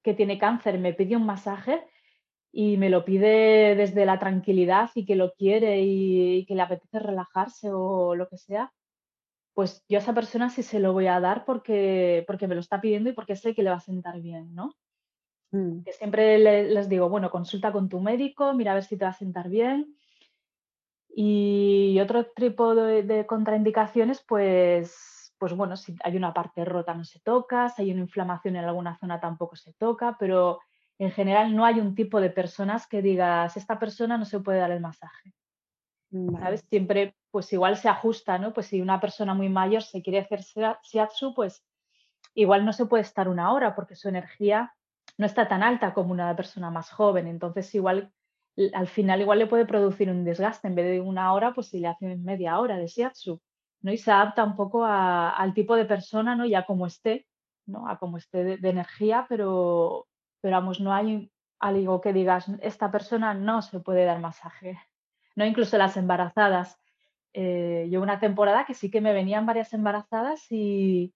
que 0.04 0.13
tiene 0.13 0.38
cáncer, 0.38 0.77
me 0.80 0.94
pide 0.94 1.16
un 1.16 1.25
masaje 1.25 1.86
y 2.51 2.77
me 2.77 2.89
lo 2.89 3.06
pide 3.06 3.75
desde 3.75 4.06
la 4.06 4.20
tranquilidad 4.20 4.89
y 4.96 5.06
que 5.06 5.16
lo 5.16 5.34
quiere 5.34 5.82
y, 5.82 6.46
que 6.46 6.56
le 6.56 6.62
apetece 6.62 7.00
relajarse 7.00 7.70
o 7.72 8.16
lo 8.16 8.27
que 8.27 8.38
sea, 8.38 8.74
pues 9.54 9.84
yo 9.88 9.98
a 9.98 10.01
esa 10.01 10.13
persona 10.13 10.50
sí 10.50 10.62
se 10.62 10.80
lo 10.80 10.92
voy 10.92 11.08
a 11.08 11.20
dar 11.20 11.46
porque, 11.46 12.24
porque 12.27 12.48
me 12.48 12.56
lo 12.56 12.62
está 12.62 12.82
pidiendo 12.82 13.10
y 13.10 13.13
porque 13.13 13.36
sé 13.36 13.56
que 13.56 13.63
le 13.63 13.70
va 13.70 13.77
a 13.77 13.82
sentar 13.82 14.22
bien, 14.22 14.54
¿no? 14.54 14.74
Mm. 15.51 15.84
Que 15.84 15.94
siempre 15.94 16.38
les 16.38 16.89
digo, 16.89 17.10
bueno, 17.10 17.32
consulta 17.32 17.72
con 17.72 17.88
tu 17.88 18.01
médico, 18.01 18.54
mira 18.54 18.72
a 18.72 18.75
ver 18.75 18.84
si 18.84 18.98
te 18.98 19.06
va 19.06 19.12
a 19.12 19.13
sentar 19.13 19.50
bien 19.50 19.98
Y 21.20 22.00
otro 22.00 22.28
tipo 22.28 22.76
de, 22.76 23.26
contraindicaciones, 23.26 24.24
pues, 24.28 25.34
pues 25.40 25.52
bueno, 25.54 25.76
si 25.76 25.96
hay 26.04 26.16
una 26.16 26.32
parte 26.32 26.64
rota 26.64 26.94
no 26.94 27.04
se 27.06 27.20
toca, 27.22 27.70
si 27.70 27.82
hay 27.82 27.92
una 27.92 28.02
inflamación 28.02 28.56
en 28.56 28.66
alguna 28.66 28.96
zona 29.00 29.20
tampoco 29.20 29.56
se 29.56 29.74
toca, 29.74 30.16
pero 30.20 30.60
en 31.00 31.10
general 31.10 31.56
no 31.56 31.66
hay 31.66 31.80
un 31.80 31.96
tipo 31.96 32.22
de 32.22 32.30
personas 32.30 32.86
que 32.86 33.02
digas, 33.02 33.58
esta 33.58 33.80
persona 33.80 34.20
no 34.20 34.26
se 34.26 34.42
puede 34.42 34.60
dar 34.60 34.70
el 34.70 34.80
masaje. 34.80 35.34
¿Sabes? 36.40 36.64
Siempre, 36.70 37.16
pues 37.32 37.52
igual 37.52 37.78
se 37.78 37.90
ajusta, 37.90 38.38
¿no? 38.38 38.54
Pues 38.54 38.68
si 38.68 38.80
una 38.80 39.00
persona 39.00 39.34
muy 39.34 39.50
mayor 39.50 39.82
se 39.82 40.04
quiere 40.04 40.20
hacer 40.20 40.42
shiatsu, 40.84 41.34
pues 41.34 41.66
igual 42.36 42.64
no 42.64 42.74
se 42.74 42.86
puede 42.86 43.02
estar 43.02 43.28
una 43.28 43.52
hora 43.54 43.74
porque 43.74 43.96
su 43.96 44.08
energía 44.08 44.76
no 45.18 45.26
está 45.26 45.48
tan 45.48 45.64
alta 45.64 45.96
como 45.96 46.12
una 46.12 46.36
persona 46.36 46.70
más 46.70 46.92
joven. 46.92 47.26
Entonces, 47.26 47.74
igual 47.74 48.14
al 48.74 48.88
final 48.88 49.22
igual 49.22 49.40
le 49.40 49.48
puede 49.48 49.66
producir 49.66 50.10
un 50.10 50.24
desgaste. 50.24 50.68
En 50.68 50.76
vez 50.76 50.86
de 50.86 51.02
una 51.02 51.34
hora, 51.34 51.54
pues 51.54 51.68
si 51.68 51.80
le 51.80 51.88
hacen 51.88 52.24
media 52.24 52.60
hora 52.60 52.78
de 52.78 52.88
shiatsu, 52.88 53.42
¿no? 53.82 53.92
Y 53.92 53.98
se 53.98 54.12
adapta 54.12 54.44
un 54.44 54.56
poco 54.56 54.86
al 54.86 55.54
tipo 55.54 55.76
de 55.76 55.86
persona, 55.86 56.36
¿no? 56.36 56.46
Ya 56.46 56.66
como 56.66 56.88
esté, 56.88 57.28
¿no? 57.66 57.88
A 57.88 57.98
como 58.00 58.18
esté 58.18 58.58
de, 58.58 58.70
energía, 58.70 59.26
pero, 59.30 60.08
pero 60.42 60.58
vamos, 60.58 60.80
no 60.80 60.94
hay 60.94 61.32
algo 61.60 62.02
que 62.02 62.14
digas, 62.14 62.48
esta 62.62 62.92
persona 62.92 63.34
no 63.34 63.62
se 63.62 63.80
puede 63.80 64.06
dar 64.06 64.20
masaje. 64.20 64.80
No, 65.38 65.46
incluso 65.46 65.78
las 65.78 65.96
embarazadas. 65.98 66.80
Eh, 67.32 67.88
yo 67.92 68.02
una 68.02 68.20
temporada 68.20 68.66
que 68.66 68.74
sí 68.74 68.90
que 68.90 69.02
me 69.02 69.14
venían 69.14 69.46
varias 69.46 69.72
embarazadas 69.72 70.52
y, 70.52 71.14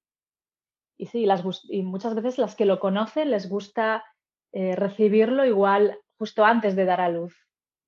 y 0.95 1.07
sí, 1.07 1.25
las, 1.25 1.43
y 1.67 1.81
muchas 1.81 2.13
veces 2.13 2.37
las 2.37 2.55
que 2.55 2.65
lo 2.65 2.79
conocen 2.79 3.31
les 3.31 3.49
gusta 3.49 4.03
eh, 4.51 4.75
recibirlo 4.75 5.43
igual 5.43 5.97
justo 6.21 6.45
antes 6.45 6.75
de 6.75 6.85
dar 6.85 7.01
a 7.01 7.09
luz, 7.09 7.33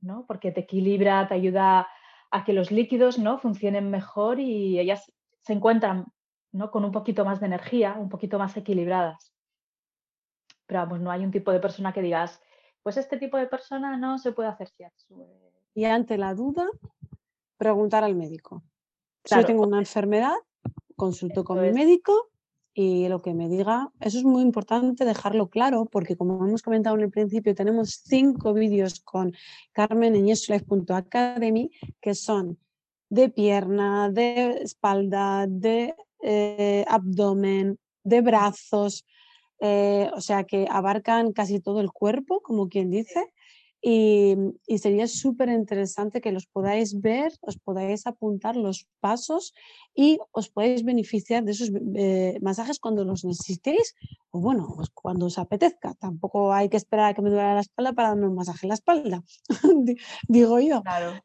¿no? 0.01 0.25
Porque 0.25 0.51
te 0.51 0.61
equilibra, 0.61 1.27
te 1.27 1.35
ayuda 1.35 1.87
a 2.31 2.43
que 2.43 2.51
los 2.53 2.71
líquidos 2.71 3.19
¿no? 3.19 3.37
funcionen 3.37 3.91
mejor 3.91 4.39
y 4.39 4.79
ellas 4.79 5.13
se 5.43 5.53
encuentran 5.53 6.07
¿no? 6.51 6.71
con 6.71 6.83
un 6.83 6.91
poquito 6.91 7.25
más 7.25 7.39
de 7.39 7.45
energía, 7.45 7.93
un 7.93 8.09
poquito 8.09 8.39
más 8.39 8.57
equilibradas. 8.57 9.35
Pero 10.65 10.79
vamos, 10.79 10.99
no 10.99 11.11
hay 11.11 11.23
un 11.23 11.29
tipo 11.29 11.51
de 11.51 11.59
persona 11.59 11.93
que 11.93 12.01
digas, 12.01 12.41
pues 12.81 12.97
este 12.97 13.17
tipo 13.17 13.37
de 13.37 13.45
persona 13.45 13.97
no 13.97 14.17
se 14.17 14.31
puede 14.31 14.49
hacer 14.49 14.69
shiatsu. 14.69 15.27
Y 15.75 15.85
ante 15.85 16.17
la 16.17 16.33
duda, 16.33 16.65
preguntar 17.57 18.03
al 18.03 18.15
médico. 18.15 18.63
Si 19.25 19.35
yo 19.35 19.45
tengo 19.45 19.61
una 19.61 19.77
enfermedad, 19.77 20.37
consulto 20.95 21.43
con 21.43 21.61
mi 21.61 21.71
médico 21.71 22.31
y 22.73 23.07
lo 23.07 23.21
que 23.21 23.33
me 23.33 23.49
diga, 23.49 23.91
eso 23.99 24.17
es 24.17 24.23
muy 24.23 24.41
importante 24.41 25.05
dejarlo 25.05 25.49
claro, 25.49 25.85
porque 25.85 26.15
como 26.15 26.45
hemos 26.45 26.63
comentado 26.63 26.95
en 26.95 27.03
el 27.03 27.11
principio, 27.11 27.53
tenemos 27.53 28.01
cinco 28.03 28.53
vídeos 28.53 28.99
con 29.01 29.33
Carmen 29.71 30.15
en 30.15 30.27
yeslife.academy 30.27 31.71
que 32.01 32.15
son 32.15 32.57
de 33.09 33.29
pierna, 33.29 34.09
de 34.09 34.63
espalda, 34.63 35.45
de 35.47 35.93
eh, 36.21 36.83
abdomen, 36.87 37.77
de 38.03 38.21
brazos, 38.21 39.05
eh, 39.59 40.09
o 40.15 40.21
sea 40.21 40.43
que 40.43 40.67
abarcan 40.69 41.31
casi 41.31 41.59
todo 41.59 41.79
el 41.79 41.91
cuerpo, 41.91 42.41
como 42.41 42.69
quien 42.69 42.89
dice, 42.89 43.32
y, 43.85 44.37
sería 44.77 45.07
súper 45.07 45.49
interesante 45.49 46.21
que 46.21 46.31
los 46.31 46.47
podáis 46.47 47.01
ver, 47.01 47.33
os 47.41 47.57
podáis 47.57 48.07
apuntar 48.07 48.55
los 48.55 48.87
pasos 49.01 49.53
y 49.93 50.19
os 50.31 50.47
podáis 50.49 50.85
beneficiar 50.85 51.43
de 51.43 51.51
esos 51.51 51.69
eh, 51.95 52.39
masajes 52.41 52.79
cuando 52.79 53.03
los 53.03 53.25
necesitéis 53.25 53.93
o 54.31 54.39
bueno, 54.39 54.71
pues 54.73 54.89
cuando 54.93 55.25
os 55.25 55.37
apetezca. 55.37 55.95
Tampoco 55.95 56.53
hay 56.53 56.69
que 56.69 56.77
esperar 56.77 57.11
a 57.11 57.13
que 57.13 57.21
me 57.21 57.29
duele 57.29 57.55
la 57.55 57.59
espalda 57.59 57.91
para 57.91 58.07
darme 58.09 58.27
un 58.27 58.35
masaje 58.35 58.65
en 58.65 58.69
la 58.69 58.75
espalda, 58.75 59.21
digo 60.29 60.59
yo. 60.61 60.81
Claro, 60.81 61.19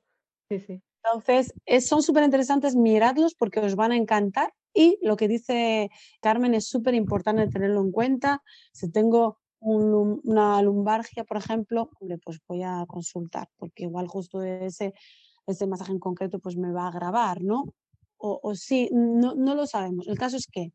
sí, 0.51 0.59
sí. 0.59 0.83
Entonces, 1.05 1.55
son 1.87 2.03
súper 2.03 2.25
interesantes, 2.25 2.75
miradlos 2.75 3.37
porque 3.37 3.61
os 3.61 3.77
van 3.77 3.93
a 3.93 3.97
encantar 3.97 4.53
y 4.75 4.99
lo 5.01 5.17
que 5.17 5.29
dice 5.29 5.91
Carmen 6.21 6.55
es 6.55 6.67
súper 6.67 6.95
importante 6.95 7.47
tenerlo 7.47 7.83
en 7.83 7.93
cuenta. 7.93 8.43
Si 8.73 8.91
tengo 8.91 9.39
una 9.61 10.63
lumbargia, 10.63 11.25
por 11.25 11.37
ejemplo, 11.37 11.91
hombre, 12.01 12.19
pues 12.19 12.41
voy 12.47 12.63
a 12.63 12.85
consultar, 12.87 13.49
porque 13.57 13.85
igual 13.85 14.07
justo 14.07 14.43
ese, 14.43 14.95
ese 15.47 15.67
masaje 15.67 15.93
en 15.93 15.99
concreto 15.99 16.39
pues 16.39 16.57
me 16.57 16.73
va 16.73 16.85
a 16.85 16.89
agravar, 16.89 17.43
¿no? 17.43 17.65
O, 18.17 18.41
o 18.43 18.55
sí, 18.55 18.89
no, 18.93 19.35
no 19.35 19.55
lo 19.55 19.67
sabemos. 19.67 20.07
El 20.09 20.19
caso 20.19 20.37
es 20.37 20.47
que 20.47 20.73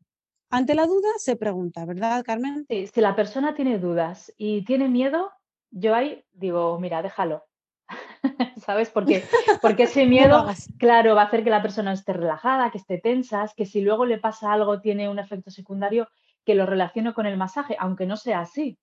ante 0.50 0.74
la 0.74 0.86
duda 0.86 1.08
se 1.18 1.36
pregunta, 1.36 1.84
¿verdad, 1.84 2.22
Carmen? 2.24 2.64
Sí, 2.68 2.86
si 2.86 3.00
la 3.00 3.16
persona 3.16 3.54
tiene 3.54 3.78
dudas 3.78 4.32
y 4.36 4.64
tiene 4.64 4.88
miedo, 4.88 5.30
yo 5.70 5.94
ahí 5.94 6.24
digo, 6.32 6.78
mira, 6.78 7.02
déjalo. 7.02 7.44
¿Sabes? 8.64 8.90
Porque, 8.90 9.24
porque 9.60 9.82
ese 9.84 10.06
miedo, 10.06 10.46
claro, 10.78 11.14
va 11.14 11.22
a 11.22 11.24
hacer 11.26 11.44
que 11.44 11.50
la 11.50 11.62
persona 11.62 11.92
esté 11.92 12.12
relajada, 12.12 12.70
que 12.70 12.78
esté 12.78 12.98
tensa, 12.98 13.50
que 13.56 13.66
si 13.66 13.80
luego 13.80 14.06
le 14.06 14.18
pasa 14.18 14.52
algo 14.52 14.80
tiene 14.80 15.08
un 15.08 15.18
efecto 15.18 15.50
secundario 15.50 16.08
que 16.44 16.54
lo 16.54 16.66
relaciono 16.66 17.14
con 17.14 17.26
el 17.26 17.36
masaje, 17.36 17.76
aunque 17.78 18.06
no 18.06 18.16
sea 18.16 18.40
así, 18.40 18.78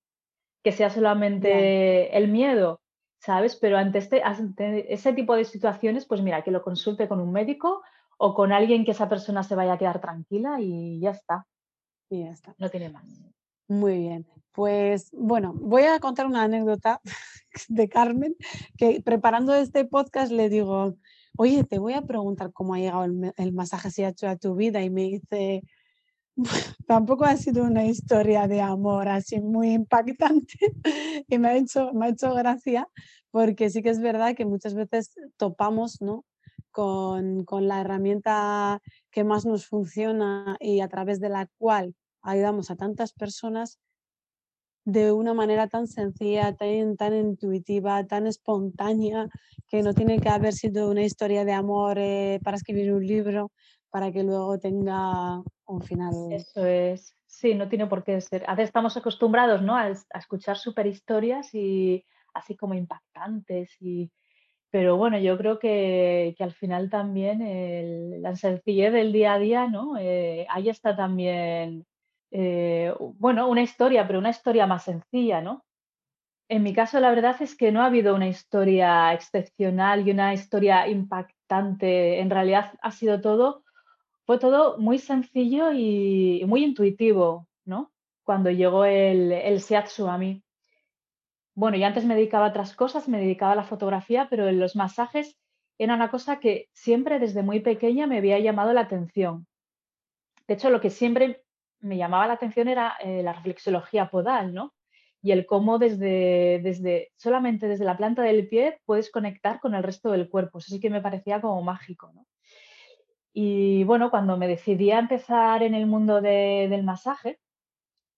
que 0.63 0.71
sea 0.71 0.89
solamente 0.89 2.15
el 2.17 2.27
miedo, 2.27 2.81
¿sabes? 3.19 3.55
Pero 3.55 3.77
ante, 3.77 3.99
este, 3.99 4.21
ese 4.93 5.13
tipo 5.13 5.35
de 5.35 5.45
situaciones, 5.45 6.05
pues 6.05 6.21
mira, 6.21 6.43
que 6.43 6.51
lo 6.51 6.63
consulte 6.63 7.07
con 7.07 7.19
un 7.19 7.31
médico 7.31 7.81
o 8.17 8.33
con 8.33 8.51
alguien 8.51 8.85
que 8.85 8.91
esa 8.91 9.09
persona 9.09 9.43
se 9.43 9.55
vaya 9.55 9.73
a 9.73 9.77
quedar 9.77 10.01
tranquila 10.01 10.59
y 10.59 10.99
ya 10.99 11.11
está. 11.11 11.45
Y 12.09 12.23
ya 12.23 12.31
está. 12.31 12.53
No 12.57 12.69
tiene 12.69 12.89
más. 12.89 13.05
Muy 13.67 13.97
bien. 13.99 14.27
Pues 14.51 15.09
bueno, 15.13 15.53
voy 15.55 15.83
a 15.83 15.99
contar 15.99 16.25
una 16.25 16.43
anécdota 16.43 17.01
de 17.69 17.87
Carmen, 17.87 18.35
que 18.77 19.01
preparando 19.01 19.53
este 19.53 19.85
podcast 19.85 20.31
le 20.31 20.49
digo, 20.49 20.95
oye, 21.37 21.63
te 21.63 21.79
voy 21.79 21.93
a 21.93 22.01
preguntar 22.01 22.51
cómo 22.51 22.73
ha 22.73 22.79
llegado 22.79 23.05
el, 23.05 23.33
el 23.37 23.53
masaje 23.53 23.91
si 23.91 24.03
ha 24.03 24.09
hecho 24.09 24.27
a 24.27 24.35
tu 24.35 24.55
vida 24.55 24.83
y 24.83 24.89
me 24.89 25.03
dice, 25.03 25.63
tampoco 26.87 27.25
ha 27.25 27.37
sido 27.37 27.63
una 27.63 27.85
historia 27.85 28.47
de 28.47 28.61
amor 28.61 29.07
así 29.07 29.39
muy 29.39 29.71
impactante 29.71 30.57
y 31.27 31.37
me 31.37 31.49
ha 31.49 31.55
hecho, 31.57 31.93
me 31.93 32.05
ha 32.05 32.09
hecho 32.09 32.33
gracia 32.33 32.87
porque 33.31 33.69
sí 33.69 33.81
que 33.81 33.89
es 33.89 34.01
verdad 34.01 34.35
que 34.35 34.45
muchas 34.45 34.73
veces 34.73 35.15
topamos 35.37 36.01
¿no? 36.01 36.25
con, 36.71 37.45
con 37.45 37.67
la 37.67 37.81
herramienta 37.81 38.81
que 39.11 39.23
más 39.23 39.45
nos 39.45 39.67
funciona 39.67 40.57
y 40.59 40.81
a 40.81 40.87
través 40.87 41.19
de 41.19 41.29
la 41.29 41.47
cual 41.57 41.95
ayudamos 42.21 42.71
a 42.71 42.75
tantas 42.75 43.13
personas 43.13 43.79
de 44.85 45.11
una 45.11 45.33
manera 45.33 45.67
tan 45.67 45.87
sencilla, 45.87 46.55
tan, 46.55 46.97
tan 46.97 47.13
intuitiva, 47.13 48.05
tan 48.07 48.25
espontánea, 48.25 49.27
que 49.67 49.83
no 49.83 49.93
tiene 49.93 50.19
que 50.19 50.29
haber 50.29 50.53
sido 50.53 50.89
una 50.89 51.03
historia 51.03 51.45
de 51.45 51.53
amor 51.53 51.97
eh, 51.99 52.39
para 52.43 52.57
escribir 52.57 52.91
un 52.93 53.05
libro, 53.05 53.51
para 53.91 54.11
que 54.11 54.23
luego 54.23 54.57
tenga 54.59 55.43
un 55.71 55.81
final. 55.81 56.13
Eso 56.31 56.65
es, 56.65 57.15
sí, 57.25 57.55
no 57.55 57.67
tiene 57.69 57.87
por 57.87 58.03
qué 58.03 58.19
ser. 58.21 58.43
A 58.47 58.55
veces 58.55 58.69
estamos 58.69 58.95
acostumbrados 58.97 59.61
¿no? 59.61 59.75
a, 59.75 59.89
escuchar 59.89 60.57
super 60.57 60.85
historias 60.87 61.53
y 61.53 62.05
así 62.33 62.55
como 62.55 62.73
impactantes 62.73 63.75
y 63.81 64.11
pero 64.71 64.95
bueno, 64.95 65.19
yo 65.19 65.37
creo 65.37 65.59
que, 65.59 66.33
al 66.39 66.53
final 66.53 66.89
también 66.89 68.21
la 68.21 68.37
sencillez 68.37 68.93
del 68.93 69.11
día 69.11 69.33
a 69.33 69.39
día, 69.39 69.67
¿no? 69.67 69.97
Eh, 69.99 70.47
ahí 70.49 70.69
está 70.69 70.95
también, 70.95 71.85
eh, 72.31 72.93
bueno, 73.19 73.49
una 73.49 73.63
historia, 73.63 74.07
pero 74.07 74.19
una 74.19 74.29
historia 74.29 74.67
más 74.67 74.85
sencilla, 74.85 75.41
¿no? 75.41 75.65
En 76.47 76.63
mi 76.63 76.73
caso, 76.73 77.01
la 77.01 77.09
verdad 77.09 77.35
es 77.41 77.55
que 77.57 77.73
no 77.73 77.81
ha 77.81 77.87
habido 77.87 78.15
una 78.15 78.29
historia 78.29 79.13
excepcional 79.13 80.07
y 80.07 80.11
una 80.11 80.33
historia 80.33 80.87
impactante. 80.87 82.21
En 82.21 82.29
realidad 82.29 82.73
ha 82.81 82.91
sido 82.91 83.19
todo 83.19 83.63
fue 84.31 84.39
todo 84.39 84.77
muy 84.77 84.97
sencillo 84.97 85.73
y 85.73 86.41
muy 86.47 86.63
intuitivo, 86.63 87.49
¿no? 87.65 87.91
Cuando 88.23 88.49
llegó 88.49 88.85
el, 88.85 89.29
el 89.33 89.59
shiatsu 89.59 90.07
a 90.07 90.17
mí. 90.17 90.41
Bueno, 91.53 91.75
yo 91.75 91.85
antes 91.85 92.05
me 92.05 92.15
dedicaba 92.15 92.45
a 92.45 92.49
otras 92.51 92.73
cosas, 92.73 93.09
me 93.09 93.19
dedicaba 93.19 93.51
a 93.51 93.57
la 93.57 93.65
fotografía, 93.65 94.27
pero 94.29 94.47
en 94.47 94.57
los 94.57 94.77
masajes 94.77 95.37
era 95.77 95.95
una 95.95 96.09
cosa 96.09 96.39
que 96.39 96.69
siempre 96.71 97.19
desde 97.19 97.43
muy 97.43 97.59
pequeña 97.59 98.07
me 98.07 98.19
había 98.19 98.39
llamado 98.39 98.71
la 98.71 98.79
atención. 98.79 99.47
De 100.47 100.53
hecho, 100.53 100.69
lo 100.69 100.79
que 100.79 100.91
siempre 100.91 101.43
me 101.81 101.97
llamaba 101.97 102.27
la 102.27 102.35
atención 102.35 102.69
era 102.69 102.95
eh, 103.03 103.23
la 103.23 103.33
reflexología 103.33 104.09
podal, 104.09 104.53
¿no? 104.53 104.73
Y 105.21 105.33
el 105.33 105.45
cómo 105.45 105.77
desde, 105.77 106.61
desde, 106.63 107.11
solamente 107.17 107.67
desde 107.67 107.83
la 107.83 107.97
planta 107.97 108.21
del 108.21 108.47
pie 108.47 108.79
puedes 108.85 109.11
conectar 109.11 109.59
con 109.59 109.75
el 109.75 109.83
resto 109.83 110.09
del 110.09 110.29
cuerpo. 110.29 110.59
Eso 110.59 110.69
sí 110.69 110.79
que 110.79 110.89
me 110.89 111.01
parecía 111.01 111.41
como 111.41 111.61
mágico, 111.63 112.13
¿no? 112.13 112.25
Y 113.33 113.83
bueno, 113.85 114.09
cuando 114.11 114.37
me 114.37 114.47
decidí 114.47 114.91
a 114.91 114.99
empezar 114.99 115.63
en 115.63 115.73
el 115.73 115.85
mundo 115.85 116.21
del 116.21 116.83
masaje, 116.83 117.39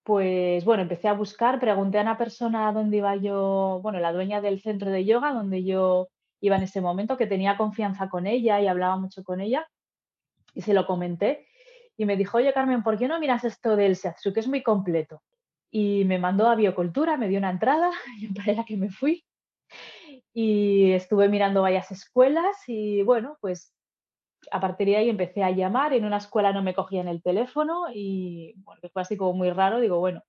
pues 0.04 0.66
bueno, 0.66 0.84
empecé 0.84 1.08
a 1.08 1.14
buscar, 1.14 1.60
pregunté 1.60 2.00
a 2.00 2.02
una 2.02 2.18
persona 2.18 2.72
dónde 2.74 2.98
iba 2.98 3.16
yo, 3.16 3.80
bueno, 3.84 4.00
la 4.00 4.12
dueña 4.12 4.42
del 4.42 4.62
centro 4.62 4.90
de 4.92 5.06
yoga 5.06 5.32
donde 5.34 5.64
yo 5.64 6.10
iba 6.42 6.58
en 6.58 6.64
ese 6.64 6.82
momento, 6.82 7.16
que 7.18 7.28
tenía 7.28 7.58
confianza 7.58 8.10
con 8.10 8.28
ella 8.28 8.60
y 8.60 8.68
hablaba 8.68 8.98
mucho 8.98 9.24
con 9.24 9.40
ella, 9.40 9.68
y 10.54 10.62
se 10.62 10.74
lo 10.74 10.86
comenté. 10.86 11.48
Y 11.96 12.06
me 12.06 12.18
dijo, 12.18 12.38
oye 12.38 12.54
Carmen, 12.54 12.84
¿por 12.84 12.98
qué 12.98 13.08
no 13.08 13.20
miras 13.20 13.44
esto 13.46 13.76
del 13.76 13.96
Shiatsu, 13.96 14.34
que 14.34 14.42
es 14.42 14.48
muy 14.48 14.62
completo? 14.64 15.22
Y 15.72 16.04
me 16.06 16.20
mandó 16.20 16.50
a 16.50 16.56
biocultura, 16.56 17.18
me 17.18 17.30
dio 17.30 17.40
una 17.40 17.52
entrada 17.52 17.92
y 18.20 18.28
para 18.34 18.54
la 18.54 18.66
que 18.66 18.78
me 18.78 18.90
fui. 18.90 19.24
y 20.34 20.92
estuve 20.92 21.30
mirando 21.30 21.62
varias 21.62 21.92
escuelas 21.92 22.58
y 22.68 23.04
bueno, 23.04 23.38
pues 23.42 23.74
a 24.52 24.60
partir 24.60 24.88
de 24.88 24.98
ahí 24.98 25.10
empecé 25.10 25.44
a 25.44 25.52
llamar, 25.52 25.94
en 25.94 26.06
una 26.06 26.18
escuela 26.18 26.54
no 26.54 26.64
me 26.64 26.74
cogían 26.74 27.08
el 27.08 27.22
teléfono 27.22 27.86
y 27.94 28.54
bueno, 28.58 28.82
fue 28.92 29.02
así 29.02 29.18
como 29.18 29.34
muy 29.34 29.50
raro, 29.52 29.80
digo, 29.80 30.00
bueno, 30.00 30.24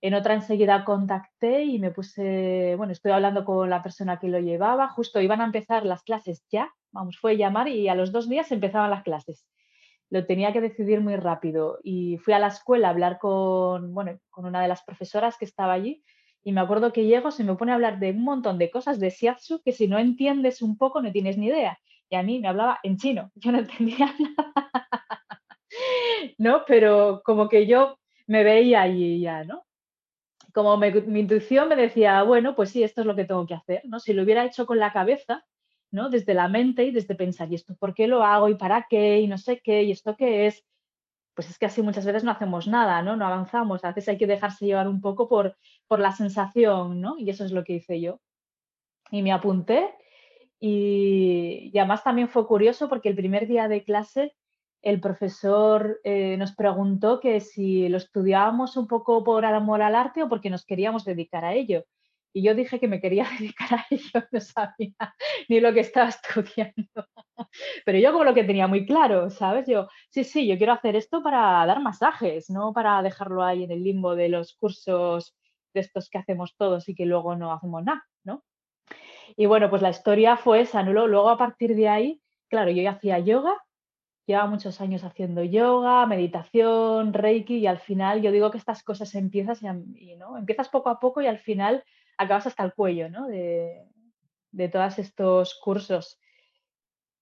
en 0.00 0.14
otra 0.14 0.34
enseguida 0.34 0.84
contacté 0.84 1.64
y 1.64 1.78
me 1.78 1.90
puse, 1.90 2.74
bueno, 2.76 2.92
estoy 2.92 3.12
hablando 3.12 3.44
con 3.44 3.68
la 3.70 3.82
persona 3.82 4.18
que 4.18 4.28
lo 4.28 4.38
llevaba, 4.38 4.88
justo 4.88 5.20
iban 5.20 5.40
a 5.40 5.46
empezar 5.46 5.84
las 5.84 6.02
clases 6.02 6.44
ya, 6.50 6.72
vamos, 6.92 7.18
fue 7.18 7.36
llamar 7.36 7.68
y 7.68 7.88
a 7.88 7.94
los 7.94 8.12
dos 8.12 8.28
días 8.28 8.52
empezaban 8.52 8.90
las 8.90 9.02
clases. 9.02 9.46
Lo 10.10 10.24
tenía 10.26 10.52
que 10.52 10.60
decidir 10.60 11.00
muy 11.00 11.16
rápido 11.16 11.78
y 11.82 12.18
fui 12.18 12.32
a 12.32 12.38
la 12.38 12.48
escuela 12.48 12.88
a 12.88 12.90
hablar 12.92 13.18
con, 13.18 13.92
bueno, 13.92 14.18
con 14.30 14.46
una 14.46 14.62
de 14.62 14.68
las 14.68 14.82
profesoras 14.84 15.36
que 15.36 15.44
estaba 15.44 15.72
allí 15.74 16.02
y 16.44 16.52
me 16.52 16.60
acuerdo 16.60 16.92
que 16.92 17.04
llego, 17.04 17.30
se 17.30 17.44
me 17.44 17.54
pone 17.56 17.72
a 17.72 17.74
hablar 17.74 17.98
de 17.98 18.10
un 18.12 18.24
montón 18.24 18.56
de 18.58 18.70
cosas 18.70 19.00
de 19.00 19.10
Shiatsu 19.10 19.60
que 19.62 19.72
si 19.72 19.88
no 19.88 19.98
entiendes 19.98 20.62
un 20.62 20.78
poco 20.78 21.02
no 21.02 21.12
tienes 21.12 21.36
ni 21.36 21.46
idea. 21.48 21.78
Y 22.10 22.16
a 22.16 22.22
mí 22.22 22.40
me 22.40 22.48
hablaba 22.48 22.78
en 22.82 22.96
chino, 22.96 23.30
yo 23.36 23.52
no 23.52 23.58
entendía 23.58 24.14
nada. 24.18 24.62
¿No? 26.38 26.64
Pero 26.66 27.22
como 27.24 27.48
que 27.48 27.66
yo 27.66 27.98
me 28.26 28.44
veía 28.44 28.86
y 28.88 29.20
ya, 29.20 29.44
¿no? 29.44 29.64
como 30.58 30.76
mi 30.76 31.20
intuición 31.20 31.68
me 31.68 31.76
decía, 31.76 32.22
bueno, 32.24 32.56
pues 32.56 32.70
sí, 32.70 32.82
esto 32.82 33.02
es 33.02 33.06
lo 33.06 33.14
que 33.14 33.24
tengo 33.24 33.46
que 33.46 33.54
hacer, 33.54 33.82
¿no? 33.84 34.00
Si 34.00 34.12
lo 34.12 34.24
hubiera 34.24 34.44
hecho 34.44 34.66
con 34.66 34.80
la 34.80 34.92
cabeza, 34.92 35.44
¿no? 35.92 36.10
Desde 36.10 36.34
la 36.34 36.48
mente 36.48 36.84
y 36.84 36.90
desde 36.90 37.14
pensar, 37.14 37.50
¿y 37.52 37.54
esto 37.54 37.76
por 37.76 37.94
qué 37.94 38.08
lo 38.08 38.24
hago? 38.24 38.48
¿Y 38.48 38.56
para 38.56 38.86
qué? 38.88 39.20
¿Y 39.20 39.28
no 39.28 39.38
sé 39.38 39.60
qué? 39.60 39.84
¿Y 39.84 39.92
esto 39.92 40.16
qué 40.16 40.48
es? 40.48 40.64
Pues 41.34 41.48
es 41.48 41.58
que 41.58 41.66
así 41.66 41.80
muchas 41.82 42.04
veces 42.04 42.24
no 42.24 42.32
hacemos 42.32 42.66
nada, 42.66 43.02
¿no? 43.02 43.14
No 43.16 43.26
avanzamos. 43.26 43.84
A 43.84 43.92
veces 43.92 44.08
hay 44.08 44.18
que 44.18 44.26
dejarse 44.26 44.66
llevar 44.66 44.88
un 44.88 45.00
poco 45.00 45.28
por, 45.28 45.56
por 45.86 46.00
la 46.00 46.12
sensación, 46.12 47.00
¿no? 47.00 47.16
Y 47.18 47.30
eso 47.30 47.44
es 47.44 47.52
lo 47.52 47.62
que 47.62 47.74
hice 47.74 48.00
yo. 48.00 48.20
Y 49.12 49.22
me 49.22 49.32
apunté 49.32 49.94
y, 50.60 51.70
además 51.76 52.02
también 52.02 52.28
fue 52.28 52.46
curioso 52.46 52.88
porque 52.88 53.08
el 53.08 53.16
primer 53.16 53.46
día 53.46 53.68
de 53.68 53.84
clase 53.84 54.34
el 54.82 55.00
profesor 55.00 56.00
eh, 56.04 56.36
nos 56.36 56.54
preguntó 56.54 57.20
que 57.20 57.40
si 57.40 57.88
lo 57.88 57.96
estudiábamos 57.96 58.76
un 58.76 58.86
poco 58.86 59.24
por 59.24 59.44
amor 59.44 59.82
al 59.82 59.94
arte 59.94 60.22
o 60.22 60.28
porque 60.28 60.50
nos 60.50 60.64
queríamos 60.64 61.04
dedicar 61.04 61.44
a 61.44 61.54
ello. 61.54 61.84
Y 62.32 62.42
yo 62.42 62.54
dije 62.54 62.78
que 62.78 62.88
me 62.88 63.00
quería 63.00 63.26
dedicar 63.38 63.80
a 63.80 63.86
ello, 63.90 64.26
no 64.30 64.40
sabía 64.40 64.94
ni 65.48 65.60
lo 65.60 65.72
que 65.72 65.80
estaba 65.80 66.08
estudiando. 66.08 67.06
Pero 67.84 67.98
yo 67.98 68.12
como 68.12 68.24
lo 68.24 68.34
que 68.34 68.44
tenía 68.44 68.66
muy 68.66 68.86
claro, 68.86 69.30
¿sabes? 69.30 69.66
Yo, 69.66 69.88
sí, 70.10 70.24
sí, 70.24 70.46
yo 70.46 70.56
quiero 70.58 70.72
hacer 70.72 70.96
esto 70.96 71.22
para 71.22 71.66
dar 71.66 71.80
masajes, 71.80 72.50
no 72.50 72.72
para 72.72 73.02
dejarlo 73.02 73.42
ahí 73.42 73.64
en 73.64 73.72
el 73.72 73.82
limbo 73.82 74.14
de 74.14 74.28
los 74.28 74.54
cursos 74.54 75.34
de 75.74 75.80
estos 75.80 76.08
que 76.08 76.18
hacemos 76.18 76.54
todos 76.56 76.88
y 76.88 76.94
que 76.94 77.06
luego 77.06 77.36
no 77.36 77.52
hacemos 77.52 77.84
nada, 77.84 78.06
¿no? 78.24 78.44
Y 79.36 79.46
bueno, 79.46 79.70
pues 79.70 79.82
la 79.82 79.90
historia 79.90 80.36
fue 80.36 80.60
esa. 80.60 80.82
Luego 80.82 81.30
a 81.30 81.38
partir 81.38 81.74
de 81.74 81.88
ahí, 81.88 82.22
claro, 82.48 82.70
yo 82.70 82.82
ya 82.82 82.92
hacía 82.92 83.18
yoga, 83.18 83.54
lleva 84.26 84.46
muchos 84.46 84.80
años 84.80 85.04
haciendo 85.04 85.42
yoga, 85.42 86.04
meditación, 86.06 87.14
reiki 87.14 87.58
y 87.58 87.66
al 87.66 87.78
final 87.78 88.20
yo 88.20 88.30
digo 88.30 88.50
que 88.50 88.58
estas 88.58 88.82
cosas 88.82 89.14
empiezas 89.14 89.62
y, 89.62 90.16
¿no? 90.16 90.36
empiezas 90.36 90.68
poco 90.68 90.90
a 90.90 91.00
poco 91.00 91.22
y 91.22 91.26
al 91.26 91.38
final 91.38 91.82
acabas 92.18 92.46
hasta 92.46 92.62
el 92.62 92.74
cuello 92.74 93.08
¿no? 93.08 93.26
de, 93.26 93.88
de 94.52 94.68
todos 94.68 94.98
estos 94.98 95.54
cursos. 95.54 96.20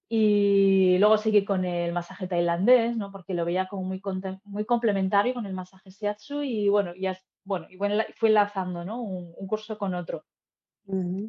Y 0.08 0.98
luego 0.98 1.18
seguí 1.18 1.44
con 1.44 1.64
el 1.64 1.92
masaje 1.92 2.28
tailandés, 2.28 2.96
¿no? 2.96 3.10
porque 3.10 3.34
lo 3.34 3.44
veía 3.44 3.66
como 3.66 3.84
muy, 3.84 4.00
muy 4.44 4.64
complementario 4.64 5.34
con 5.34 5.46
el 5.46 5.54
masaje 5.54 5.90
shiatsu 5.90 6.42
y 6.42 6.68
bueno, 6.68 6.92
ya, 6.94 7.18
bueno, 7.44 7.66
y 7.70 7.76
fui 8.14 8.28
enlazando 8.28 8.84
¿no? 8.84 9.00
un, 9.00 9.46
curso 9.46 9.78
con 9.78 9.94
otro, 9.94 10.24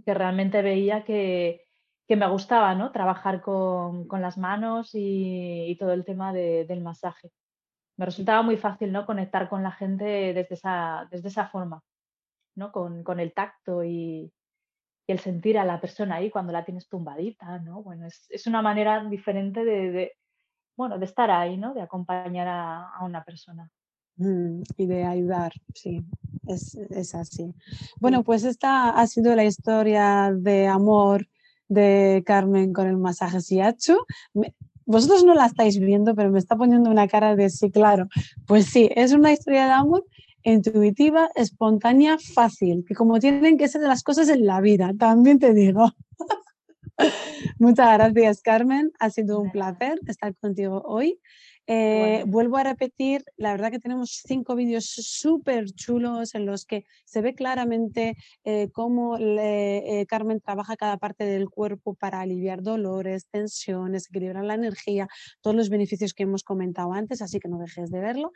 que 0.06 0.13
realmente 0.13 0.62
veía 0.62 1.04
que, 1.04 1.67
que 2.08 2.15
me 2.15 2.28
gustaba, 2.30 2.74
¿no? 2.74 2.91
Trabajar 2.91 3.41
con, 3.41 4.08
las 4.10 4.38
manos 4.38 4.91
y, 4.93 5.76
todo 5.80 5.91
el 5.91 6.06
tema 6.06 6.34
del 6.34 6.82
masaje. 6.82 7.32
Me 7.98 8.06
resultaba 8.06 8.41
muy 8.41 8.58
fácil, 8.58 8.91
¿no? 8.91 9.06
Conectar 9.06 9.50
con 9.50 9.62
la 9.62 9.72
gente 9.72 10.06
desde 10.34 10.56
esa, 10.56 11.08
desde 11.12 11.28
esa 11.28 11.48
forma, 11.48 11.84
¿no? 12.56 12.72
Con, 12.72 13.20
el 13.20 13.34
tacto 13.34 13.84
y, 13.84 14.32
el 15.08 15.20
sentir 15.20 15.58
a 15.58 15.65
la 15.65 15.80
persona 15.80 16.15
ahí 16.15 16.30
cuando 16.30 16.52
la 16.52 16.65
tienes 16.65 16.88
tumbadita, 16.88 17.60
¿no? 17.60 17.84
Bueno, 17.84 18.08
es, 18.08 18.48
una 18.48 18.62
manera 18.62 19.04
diferente 19.04 19.65
de, 19.65 20.13
bueno, 20.76 20.98
de 20.98 21.06
estar 21.06 21.30
ahí, 21.30 21.58
¿no? 21.58 21.74
De 21.74 21.82
acompañar 21.82 22.48
a, 22.50 23.04
una 23.04 23.24
persona. 23.24 23.70
Mm, 24.15 24.62
y 24.78 24.86
de 24.86 25.06
ayudar, 25.06 25.54
sí, 25.74 26.06
es, 26.48 26.76
es 26.76 27.16
así. 27.16 27.54
Bueno, 28.00 28.24
pues 28.24 28.44
esta 28.44 28.90
ha 28.90 29.08
sido 29.08 29.36
la 29.36 29.46
historia 29.46 30.32
de 30.36 30.68
amor 30.68 31.28
de 31.68 32.24
Carmen 32.26 32.74
con 32.74 32.88
el 32.88 32.98
masaje 32.98 33.40
Shiatsu. 33.40 33.98
Vosotros 34.86 35.26
no 35.26 35.34
la 35.34 35.48
estáis 35.48 35.80
viendo, 35.80 36.16
pero 36.16 36.32
me 36.32 36.40
está 36.40 36.56
poniendo 36.56 36.90
una 36.90 37.08
cara 37.08 37.36
de 37.36 37.50
sí, 37.50 37.72
claro. 37.72 38.08
Pues 38.46 38.68
sí, 38.68 38.90
es 38.96 39.12
una 39.12 39.34
historia 39.34 39.66
de 39.66 39.72
amor 39.72 40.06
intuitiva, 40.44 41.30
espontánea, 41.36 42.18
fácil, 42.34 42.86
que 42.88 42.96
como 42.96 43.20
tienen 43.20 43.58
que 43.58 43.68
ser 43.68 43.82
de 43.82 43.90
las 43.90 44.04
cosas 44.04 44.30
en 44.30 44.46
la 44.46 44.62
vida, 44.62 44.94
también 44.98 45.40
te 45.40 45.54
digo. 45.54 45.92
Muchas 47.60 47.94
gracias, 47.94 48.42
Carmen. 48.42 48.92
Ha 49.00 49.10
sido 49.10 49.42
un 49.42 49.52
placer 49.52 50.00
estar 50.08 50.34
contigo 50.36 50.82
hoy. 50.86 51.20
Eh, 51.69 52.23
vuelvo 52.25 52.56
a 52.56 52.63
repetir, 52.63 53.25
la 53.36 53.51
verdad 53.51 53.71
que 53.71 53.80
tenemos 53.80 54.21
cinco 54.25 54.56
vídeos 54.56 54.86
súper 54.86 55.65
chulos 55.73 56.34
en 56.34 56.45
los 56.45 56.65
que 56.65 56.86
se 57.03 57.19
ve 57.21 57.36
claramente 57.36 58.15
eh, 58.45 58.69
cómo 58.71 59.17
eh, 59.19 60.06
Carmen 60.08 60.39
trabaja 60.39 60.77
cada 60.77 60.95
parte 60.95 61.25
del 61.25 61.49
cuerpo 61.49 61.93
para 61.93 62.21
aliviar 62.21 62.63
dolores, 62.63 63.27
tensiones, 63.30 64.08
equilibrar 64.08 64.45
la 64.45 64.53
energía, 64.53 65.10
todos 65.41 65.58
los 65.58 65.69
beneficios 65.69 66.13
que 66.13 66.23
hemos 66.23 66.43
comentado 66.43 66.93
antes, 66.93 67.21
así 67.21 67.38
que 67.38 67.49
no 67.49 67.60
dejes 67.60 67.91
de 67.91 67.99
verlo. 67.99 68.32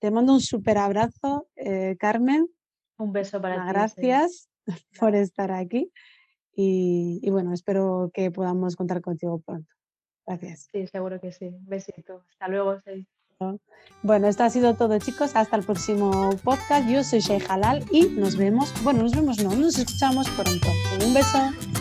Te 0.00 0.10
mando 0.10 0.32
un 0.32 0.40
súper 0.40 0.78
abrazo, 0.78 1.46
Carmen. 1.98 2.48
Un 2.98 3.12
beso 3.12 3.40
para 3.40 3.54
ti. 3.54 3.68
Gracias 3.68 4.50
por 4.98 5.14
estar 5.14 5.52
aquí 5.52 5.92
y, 6.52 7.20
y 7.22 7.30
bueno, 7.30 7.52
espero 7.54 8.10
que 8.12 8.32
podamos 8.32 8.74
contar 8.74 9.00
contigo 9.00 9.38
pronto. 9.38 9.73
Gracias. 10.26 10.68
Sí, 10.72 10.86
seguro 10.86 11.20
que 11.20 11.32
sí. 11.32 11.50
Besito. 11.62 12.22
Hasta 12.30 12.48
luego. 12.48 12.80
Bueno, 14.02 14.28
esto 14.28 14.44
ha 14.44 14.50
sido 14.50 14.74
todo, 14.74 14.98
chicos. 14.98 15.34
Hasta 15.34 15.56
el 15.56 15.64
próximo 15.64 16.30
podcast. 16.42 16.88
Yo 16.88 17.02
soy 17.02 17.20
Sheikh 17.20 17.50
Halal 17.50 17.84
y 17.90 18.06
nos 18.08 18.36
vemos. 18.36 18.72
Bueno, 18.82 19.02
nos 19.02 19.12
vemos, 19.12 19.42
no, 19.42 19.54
nos 19.54 19.78
escuchamos 19.78 20.28
pronto. 20.30 20.68
Un 21.04 21.14
beso. 21.14 21.73